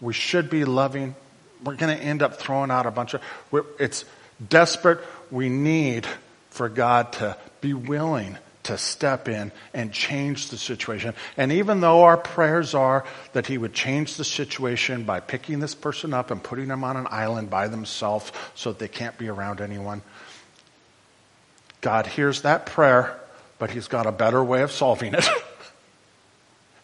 we 0.00 0.12
should 0.12 0.50
be 0.50 0.64
loving. 0.64 1.14
We're 1.64 1.76
going 1.76 1.96
to 1.96 2.02
end 2.02 2.22
up 2.22 2.36
throwing 2.36 2.70
out 2.70 2.86
a 2.86 2.90
bunch 2.90 3.14
of, 3.14 3.22
it's 3.78 4.04
desperate. 4.48 5.00
We 5.30 5.48
need 5.48 6.06
for 6.50 6.68
God 6.68 7.12
to 7.14 7.36
be 7.60 7.74
willing 7.74 8.38
to 8.66 8.76
step 8.76 9.28
in 9.28 9.52
and 9.72 9.92
change 9.92 10.48
the 10.48 10.58
situation. 10.58 11.14
And 11.36 11.52
even 11.52 11.80
though 11.80 12.02
our 12.02 12.16
prayers 12.16 12.74
are 12.74 13.04
that 13.32 13.46
He 13.46 13.58
would 13.58 13.72
change 13.72 14.16
the 14.16 14.24
situation 14.24 15.04
by 15.04 15.20
picking 15.20 15.60
this 15.60 15.74
person 15.74 16.12
up 16.12 16.30
and 16.30 16.42
putting 16.42 16.68
them 16.68 16.82
on 16.82 16.96
an 16.96 17.06
island 17.08 17.48
by 17.48 17.68
themselves 17.68 18.32
so 18.54 18.72
that 18.72 18.78
they 18.80 18.88
can't 18.88 19.16
be 19.18 19.28
around 19.28 19.60
anyone, 19.60 20.02
God 21.80 22.08
hears 22.08 22.42
that 22.42 22.66
prayer, 22.66 23.16
but 23.58 23.70
He's 23.70 23.86
got 23.86 24.06
a 24.06 24.12
better 24.12 24.42
way 24.42 24.62
of 24.62 24.72
solving 24.72 25.14
it. 25.14 25.24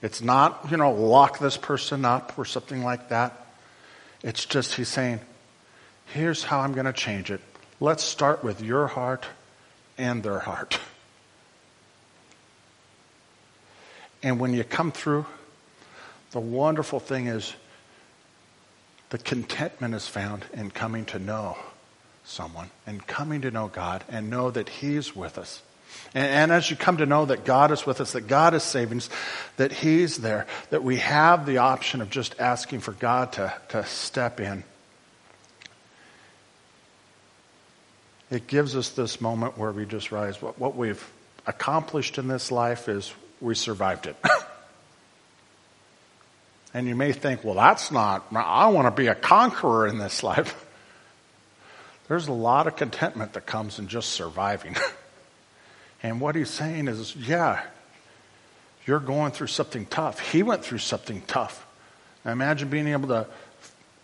It's 0.03 0.21
not, 0.21 0.67
you 0.71 0.77
know, 0.77 0.91
lock 0.91 1.39
this 1.39 1.57
person 1.57 2.05
up 2.05 2.37
or 2.37 2.45
something 2.45 2.83
like 2.83 3.11
that. 3.11 3.47
It's 4.23 4.45
just 4.45 4.75
he's 4.75 4.89
saying, 4.89 5.21
here's 6.07 6.43
how 6.43 6.61
I'm 6.61 6.73
going 6.73 6.87
to 6.87 6.93
change 6.93 7.31
it. 7.31 7.41
Let's 7.81 8.03
start 8.03 8.45
with 8.45 8.61
your 8.61 8.89
heart 8.89 9.27
and 9.97 10.23
their 10.23 10.41
heart. 10.41 10.81
And 14.23 14.39
when 14.39 14.53
you 14.53 14.65
come 14.65 14.93
through, 14.93 15.27
the 16.33 16.41
wonderful 16.41 17.01
thing 17.01 17.27
is 17.27 17.55
the 19.11 19.19
contentment 19.19 19.95
is 19.95 20.07
found 20.09 20.45
in 20.53 20.71
coming 20.71 21.05
to 21.07 21.19
know 21.19 21.57
someone 22.25 22.71
and 22.87 23.07
coming 23.07 23.43
to 23.43 23.51
know 23.51 23.69
God 23.69 24.05
and 24.09 24.31
know 24.31 24.51
that 24.51 24.69
He's 24.69 25.15
with 25.15 25.39
us. 25.39 25.63
And, 26.15 26.27
and, 26.27 26.53
as 26.53 26.71
you 26.71 26.77
come 26.77 26.99
to 26.99 27.07
know 27.07 27.25
that 27.25 27.45
God 27.45 27.73
is 27.73 27.87
with 27.87 28.01
us, 28.01 28.13
that 28.13 28.27
God 28.27 28.55
is 28.55 28.63
saving 28.63 28.99
us, 28.99 29.11
that 29.57 29.73
He's 29.73 30.19
there, 30.19 30.47
that 30.71 30.83
we 30.83 30.99
have 30.99 31.47
the 31.47 31.59
option 31.59 32.01
of 32.01 32.11
just 32.11 32.39
asking 32.39 32.81
for 32.81 32.93
God 32.93 33.33
to, 33.35 33.53
to 33.71 33.85
step 33.87 34.41
in, 34.41 34.65
it 38.31 38.47
gives 38.47 38.77
us 38.77 38.91
this 38.91 39.21
moment 39.21 39.59
where 39.59 39.73
we 39.73 39.85
just 39.85 40.13
realize 40.13 40.41
what, 40.41 40.59
what 40.59 40.77
we've 40.77 41.05
accomplished 41.47 42.19
in 42.19 42.29
this 42.29 42.51
life 42.51 42.89
is 42.89 43.13
we 43.41 43.55
survived 43.55 44.07
it. 44.07 44.17
and 46.75 46.89
you 46.89 46.95
may 46.95 47.13
think, 47.13 47.45
well, 47.45 47.55
that's 47.55 47.91
not, 47.91 48.27
I 48.35 48.69
want 48.69 48.87
to 48.87 49.03
be 49.03 49.09
a 49.09 49.15
conqueror 49.15 49.87
in 49.87 49.99
this 49.99 50.23
life. 50.23 50.65
There's 52.09 52.29
a 52.29 52.33
lot 52.33 52.67
of 52.67 52.77
contentment 52.77 53.35
that 53.35 53.47
comes 53.47 53.79
in 53.79 53.89
just 53.89 54.11
surviving. 54.11 54.77
And 56.03 56.21
what 56.21 56.35
he's 56.35 56.51
saying 56.51 56.89
is, 56.89 57.15
yeah, 57.15 57.63
you're 58.87 59.01
going 59.01 59.33
through 59.33 59.47
something 59.49 59.87
tough. 59.87 60.19
He 60.19 60.43
went 60.43 60.65
through 60.65 60.79
something 60.79 61.23
tough. 61.27 61.67
Now 62.25 62.33
imagine 62.33 62.69
being 62.69 62.89
able 62.89 63.09
to, 63.09 63.27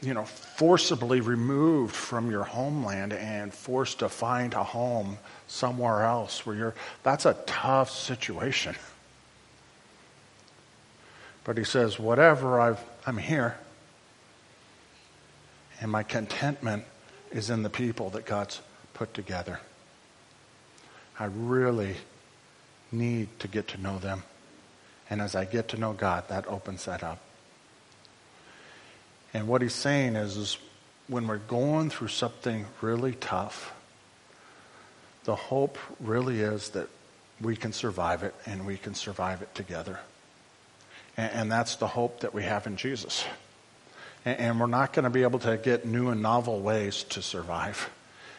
you 0.01 0.14
know, 0.14 0.24
forcibly 0.24 1.20
removed 1.20 1.94
from 1.94 2.30
your 2.30 2.44
homeland 2.44 3.12
and 3.12 3.53
forced 3.53 3.99
to 4.01 4.09
find 4.09 4.55
a 4.55 4.62
home 4.62 5.18
somewhere 5.49 6.05
else 6.05 6.46
where 6.46 6.55
you're, 6.55 6.74
that's 7.03 7.26
a 7.26 7.36
tough 7.46 7.90
situation. 7.90 8.76
But 11.42 11.59
he 11.59 11.64
says, 11.64 11.99
whatever, 11.99 12.61
I've, 12.61 12.80
I'm 13.07 13.16
here. 13.16 13.57
And 15.80 15.90
my 15.90 16.03
contentment 16.03 16.84
is 17.32 17.51
in 17.51 17.62
the 17.62 17.70
people 17.70 18.11
that 18.11 18.26
God's 18.26 18.61
put 18.94 19.14
together. 19.14 19.61
I 21.19 21.27
really 21.27 21.97
need 22.93 23.29
to 23.41 23.49
get 23.49 23.69
to 23.69 23.81
know 23.81 23.99
them. 23.99 24.23
And 25.11 25.21
as 25.21 25.35
I 25.35 25.45
get 25.45 25.69
to 25.69 25.77
know 25.77 25.93
God, 25.93 26.29
that 26.29 26.47
opens 26.47 26.85
that 26.85 27.03
up. 27.03 27.19
And 29.35 29.49
what 29.49 29.62
he's 29.62 29.75
saying 29.75 30.16
is, 30.16 30.37
is 30.37 30.59
when 31.07 31.27
we're 31.27 31.39
going 31.39 31.91
through 31.91 32.09
something 32.09 32.66
really 32.81 33.12
tough, 33.12 33.75
the 35.25 35.35
hope 35.35 35.79
really 36.01 36.41
is 36.41 36.71
that 36.71 36.89
we 37.41 37.57
can 37.57 37.73
survive 37.73 38.23
it 38.23 38.35
and 38.47 38.66
we 38.66 38.77
can 38.77 38.95
survive 38.95 39.43
it 39.43 39.55
together. 39.55 39.99
And, 41.16 41.33
and 41.33 41.53
that's 41.53 41.77
the 41.77 41.87
hope 41.87 42.21
that 42.21 42.33
we 42.33 42.45
have 42.45 42.66
in 42.66 42.77
Jesus. 42.77 43.25
And, 44.25 44.39
and 44.39 44.61
we're 44.61 44.66
not 44.66 44.93
going 44.93 45.05
to 45.05 45.11
be 45.11 45.23
able 45.23 45.39
to 45.41 45.57
get 45.57 45.85
new 45.85 46.09
and 46.09 46.23
novel 46.23 46.61
ways 46.61 47.03
to 47.11 47.23
survive. 47.23 47.91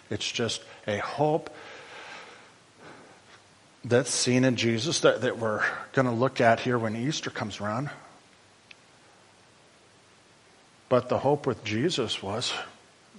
It's 0.09 0.29
just 0.31 0.63
a 0.87 0.97
hope 0.97 1.49
that's 3.83 4.11
seen 4.11 4.43
in 4.43 4.55
Jesus 4.55 5.01
that, 5.01 5.21
that 5.21 5.37
we're 5.37 5.63
going 5.93 6.05
to 6.07 6.13
look 6.13 6.41
at 6.41 6.59
here 6.59 6.77
when 6.77 6.95
Easter 6.95 7.29
comes 7.29 7.61
around. 7.61 7.89
But 10.89 11.09
the 11.09 11.19
hope 11.19 11.45
with 11.45 11.63
Jesus 11.63 12.21
was 12.21 12.51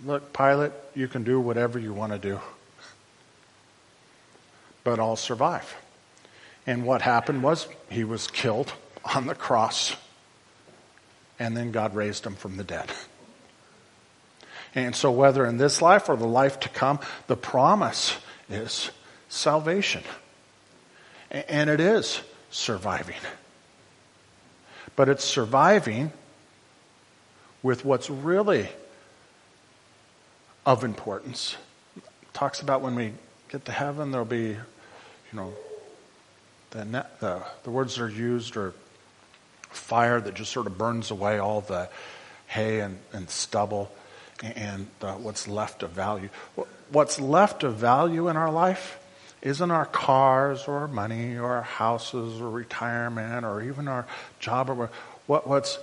look, 0.04 0.32
Pilate, 0.32 0.72
you 0.94 1.08
can 1.08 1.24
do 1.24 1.40
whatever 1.40 1.78
you 1.78 1.92
want 1.92 2.12
to 2.12 2.18
do, 2.18 2.40
but 4.82 4.98
I'll 4.98 5.16
survive. 5.16 5.76
And 6.66 6.84
what 6.84 7.02
happened 7.02 7.42
was 7.42 7.68
he 7.88 8.04
was 8.04 8.26
killed 8.28 8.72
on 9.14 9.26
the 9.26 9.34
cross, 9.34 9.96
and 11.38 11.56
then 11.56 11.70
God 11.70 11.94
raised 11.94 12.26
him 12.26 12.34
from 12.34 12.56
the 12.56 12.64
dead. 12.64 12.90
And 14.74 14.94
so, 14.94 15.10
whether 15.10 15.46
in 15.46 15.56
this 15.56 15.82
life 15.82 16.08
or 16.08 16.16
the 16.16 16.26
life 16.26 16.60
to 16.60 16.68
come, 16.68 17.00
the 17.26 17.36
promise 17.36 18.16
is 18.48 18.90
salvation. 19.28 20.02
And 21.30 21.70
it 21.70 21.80
is 21.80 22.20
surviving. 22.50 23.16
But 24.96 25.08
it's 25.08 25.24
surviving 25.24 26.12
with 27.62 27.84
what's 27.84 28.10
really 28.10 28.68
of 30.66 30.84
importance. 30.84 31.56
Talks 32.32 32.60
about 32.60 32.80
when 32.80 32.94
we 32.94 33.12
get 33.48 33.64
to 33.66 33.72
heaven, 33.72 34.10
there'll 34.10 34.26
be, 34.26 34.48
you 34.48 34.58
know, 35.32 35.52
the, 36.70 36.84
the, 37.20 37.42
the 37.64 37.70
words 37.70 37.96
that 37.96 38.02
are 38.02 38.08
used 38.08 38.56
are 38.56 38.72
fire 39.70 40.20
that 40.20 40.34
just 40.34 40.52
sort 40.52 40.66
of 40.66 40.76
burns 40.76 41.10
away 41.10 41.38
all 41.38 41.60
the 41.60 41.88
hay 42.46 42.80
and, 42.80 42.98
and 43.12 43.30
stubble 43.30 43.90
and 44.42 44.86
uh, 45.02 45.14
what's 45.14 45.46
left 45.46 45.82
of 45.82 45.90
value. 45.90 46.28
What's 46.90 47.20
left 47.20 47.62
of 47.62 47.76
value 47.76 48.28
in 48.28 48.36
our 48.36 48.50
life 48.50 48.98
isn't 49.42 49.70
our 49.70 49.86
cars 49.86 50.68
or 50.68 50.78
our 50.78 50.88
money 50.88 51.36
or 51.36 51.46
our 51.46 51.62
houses 51.62 52.40
or 52.40 52.50
retirement 52.50 53.44
or 53.44 53.62
even 53.62 53.88
our 53.88 54.06
job. 54.38 54.70
Or 54.70 54.90
what, 55.26 55.46
what's 55.46 55.78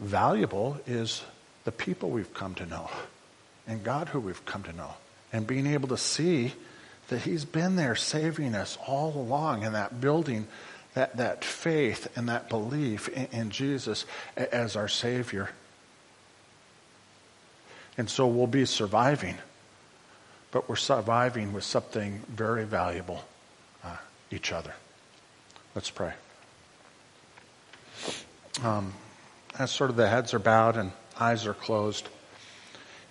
valuable 0.00 0.78
is 0.86 1.22
the 1.64 1.72
people 1.72 2.10
we've 2.10 2.34
come 2.34 2.54
to 2.56 2.66
know 2.66 2.90
and 3.66 3.84
God 3.84 4.08
who 4.08 4.20
we've 4.20 4.44
come 4.44 4.64
to 4.64 4.72
know 4.72 4.94
and 5.32 5.46
being 5.46 5.66
able 5.66 5.88
to 5.88 5.96
see 5.96 6.52
that 7.08 7.22
He's 7.22 7.44
been 7.44 7.76
there 7.76 7.94
saving 7.94 8.54
us 8.54 8.76
all 8.86 9.12
along 9.16 9.62
in 9.62 9.72
that 9.74 10.00
building 10.00 10.46
that, 10.94 11.16
that 11.16 11.44
faith 11.44 12.10
and 12.16 12.28
that 12.28 12.48
belief 12.48 13.08
in, 13.08 13.28
in 13.32 13.50
Jesus 13.50 14.04
as 14.36 14.76
our 14.76 14.88
Savior. 14.88 15.50
And 17.96 18.08
so 18.08 18.26
we'll 18.26 18.46
be 18.46 18.64
surviving, 18.64 19.36
but 20.52 20.68
we're 20.68 20.76
surviving 20.76 21.52
with 21.52 21.64
something 21.64 22.20
very 22.28 22.64
valuable 22.64 23.24
uh, 23.84 23.96
each 24.30 24.52
other. 24.52 24.74
Let's 25.74 25.90
pray. 25.90 26.12
Um, 28.62 28.92
as 29.58 29.70
sort 29.70 29.90
of 29.90 29.96
the 29.96 30.08
heads 30.08 30.34
are 30.34 30.38
bowed 30.38 30.76
and 30.76 30.92
eyes 31.18 31.46
are 31.46 31.54
closed, 31.54 32.08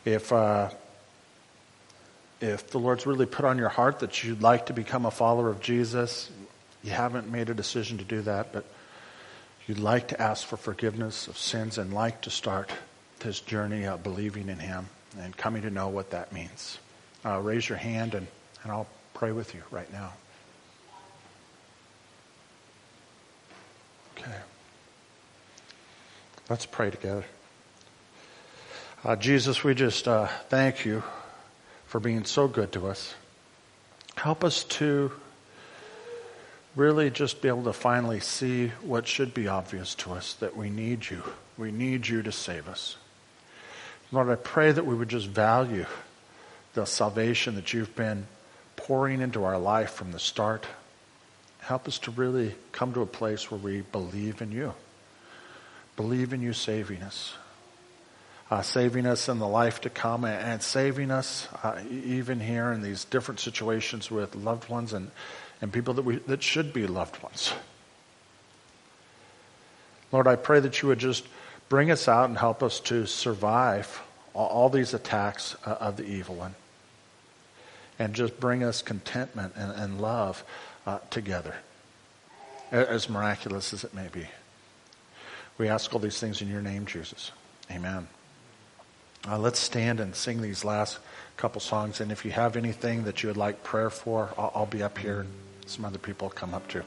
if 0.05 0.31
uh, 0.31 0.69
if 2.39 2.71
the 2.71 2.79
Lord's 2.79 3.05
really 3.05 3.27
put 3.27 3.45
on 3.45 3.57
your 3.57 3.69
heart 3.69 3.99
that 3.99 4.23
you'd 4.23 4.41
like 4.41 4.65
to 4.67 4.73
become 4.73 5.05
a 5.05 5.11
follower 5.11 5.49
of 5.49 5.61
Jesus, 5.61 6.31
you 6.83 6.91
haven't 6.91 7.31
made 7.31 7.49
a 7.49 7.53
decision 7.53 7.99
to 7.99 8.03
do 8.03 8.21
that, 8.23 8.51
but 8.51 8.65
you'd 9.67 9.79
like 9.79 10.07
to 10.07 10.19
ask 10.19 10.45
for 10.47 10.57
forgiveness 10.57 11.27
of 11.27 11.37
sins 11.37 11.77
and 11.77 11.93
like 11.93 12.21
to 12.21 12.31
start 12.31 12.71
this 13.19 13.39
journey 13.39 13.85
of 13.85 14.01
believing 14.01 14.49
in 14.49 14.57
Him 14.57 14.87
and 15.19 15.37
coming 15.37 15.61
to 15.61 15.69
know 15.69 15.89
what 15.89 16.09
that 16.09 16.33
means, 16.33 16.79
uh, 17.25 17.39
raise 17.39 17.67
your 17.67 17.77
hand 17.77 18.15
and, 18.15 18.27
and 18.63 18.71
I'll 18.71 18.87
pray 19.13 19.31
with 19.31 19.53
you 19.53 19.61
right 19.71 19.91
now. 19.91 20.13
Okay. 24.17 24.37
Let's 26.49 26.65
pray 26.65 26.91
together. 26.91 27.25
Uh, 29.03 29.15
Jesus, 29.15 29.63
we 29.63 29.73
just 29.73 30.07
uh, 30.07 30.27
thank 30.49 30.85
you 30.85 31.03
for 31.85 31.99
being 31.99 32.23
so 32.25 32.47
good 32.47 32.71
to 32.73 32.87
us. 32.87 33.15
Help 34.15 34.43
us 34.43 34.63
to 34.65 35.11
really 36.75 37.09
just 37.09 37.41
be 37.41 37.47
able 37.47 37.63
to 37.63 37.73
finally 37.73 38.19
see 38.19 38.67
what 38.81 39.07
should 39.07 39.33
be 39.33 39.47
obvious 39.47 39.95
to 39.95 40.11
us 40.11 40.33
that 40.35 40.55
we 40.55 40.69
need 40.69 41.09
you. 41.09 41.23
We 41.57 41.71
need 41.71 42.07
you 42.07 42.21
to 42.21 42.31
save 42.31 42.67
us. 42.67 42.97
Lord, 44.11 44.29
I 44.29 44.35
pray 44.35 44.71
that 44.71 44.85
we 44.85 44.93
would 44.93 45.09
just 45.09 45.27
value 45.27 45.85
the 46.73 46.85
salvation 46.85 47.55
that 47.55 47.73
you've 47.73 47.95
been 47.95 48.27
pouring 48.75 49.21
into 49.21 49.43
our 49.43 49.57
life 49.57 49.91
from 49.91 50.11
the 50.11 50.19
start. 50.19 50.65
Help 51.59 51.87
us 51.87 51.99
to 51.99 52.11
really 52.11 52.55
come 52.71 52.93
to 52.93 53.01
a 53.01 53.05
place 53.05 53.51
where 53.51 53.59
we 53.59 53.81
believe 53.81 54.41
in 54.41 54.51
you, 54.51 54.73
believe 55.95 56.33
in 56.33 56.41
you 56.41 56.53
saving 56.53 57.01
us. 57.03 57.33
Uh, 58.49 58.61
saving 58.61 59.05
us 59.05 59.29
in 59.29 59.39
the 59.39 59.47
life 59.47 59.79
to 59.79 59.89
come 59.89 60.25
and 60.25 60.61
saving 60.61 61.09
us 61.09 61.47
uh, 61.63 61.79
even 61.89 62.37
here 62.37 62.73
in 62.73 62.81
these 62.81 63.05
different 63.05 63.39
situations 63.39 64.11
with 64.11 64.35
loved 64.35 64.67
ones 64.67 64.91
and 64.91 65.09
and 65.61 65.71
people 65.71 65.93
that, 65.93 66.01
we, 66.01 66.17
that 66.17 66.41
should 66.41 66.73
be 66.73 66.87
loved 66.87 67.21
ones. 67.21 67.53
Lord, 70.11 70.27
I 70.27 70.35
pray 70.35 70.59
that 70.59 70.81
you 70.81 70.89
would 70.89 70.99
just 70.99 71.25
bring 71.69 71.91
us 71.91 72.07
out 72.07 72.27
and 72.27 72.37
help 72.37 72.63
us 72.63 72.79
to 72.81 73.05
survive 73.05 74.01
all, 74.33 74.69
these 74.69 74.93
attacks 74.93 75.55
uh, 75.65 75.77
of 75.79 75.97
the 75.97 76.05
evil 76.05 76.35
one. 76.35 76.55
And 78.01 78.15
just 78.15 78.39
bring 78.39 78.63
us 78.63 78.81
contentment 78.81 79.53
and, 79.55 79.71
and 79.73 80.01
love 80.01 80.43
uh, 80.87 80.97
together, 81.11 81.53
as 82.71 83.07
miraculous 83.07 83.73
as 83.73 83.83
it 83.83 83.93
may 83.93 84.07
be. 84.11 84.25
We 85.59 85.67
ask 85.67 85.93
all 85.93 85.99
these 85.99 86.19
things 86.19 86.41
in 86.41 86.47
your 86.47 86.63
name, 86.63 86.87
Jesus. 86.87 87.31
Amen. 87.69 88.07
Uh, 89.27 89.37
let's 89.37 89.59
stand 89.59 89.99
and 89.99 90.15
sing 90.15 90.41
these 90.41 90.65
last 90.65 90.97
couple 91.37 91.61
songs. 91.61 92.01
And 92.01 92.11
if 92.11 92.25
you 92.25 92.31
have 92.31 92.57
anything 92.57 93.03
that 93.03 93.21
you 93.21 93.29
would 93.29 93.37
like 93.37 93.61
prayer 93.61 93.91
for, 93.91 94.33
I'll, 94.35 94.51
I'll 94.55 94.65
be 94.65 94.81
up 94.81 94.97
here 94.97 95.27
some 95.67 95.85
other 95.85 95.99
people 95.99 96.31
come 96.31 96.55
up 96.55 96.67
to. 96.69 96.83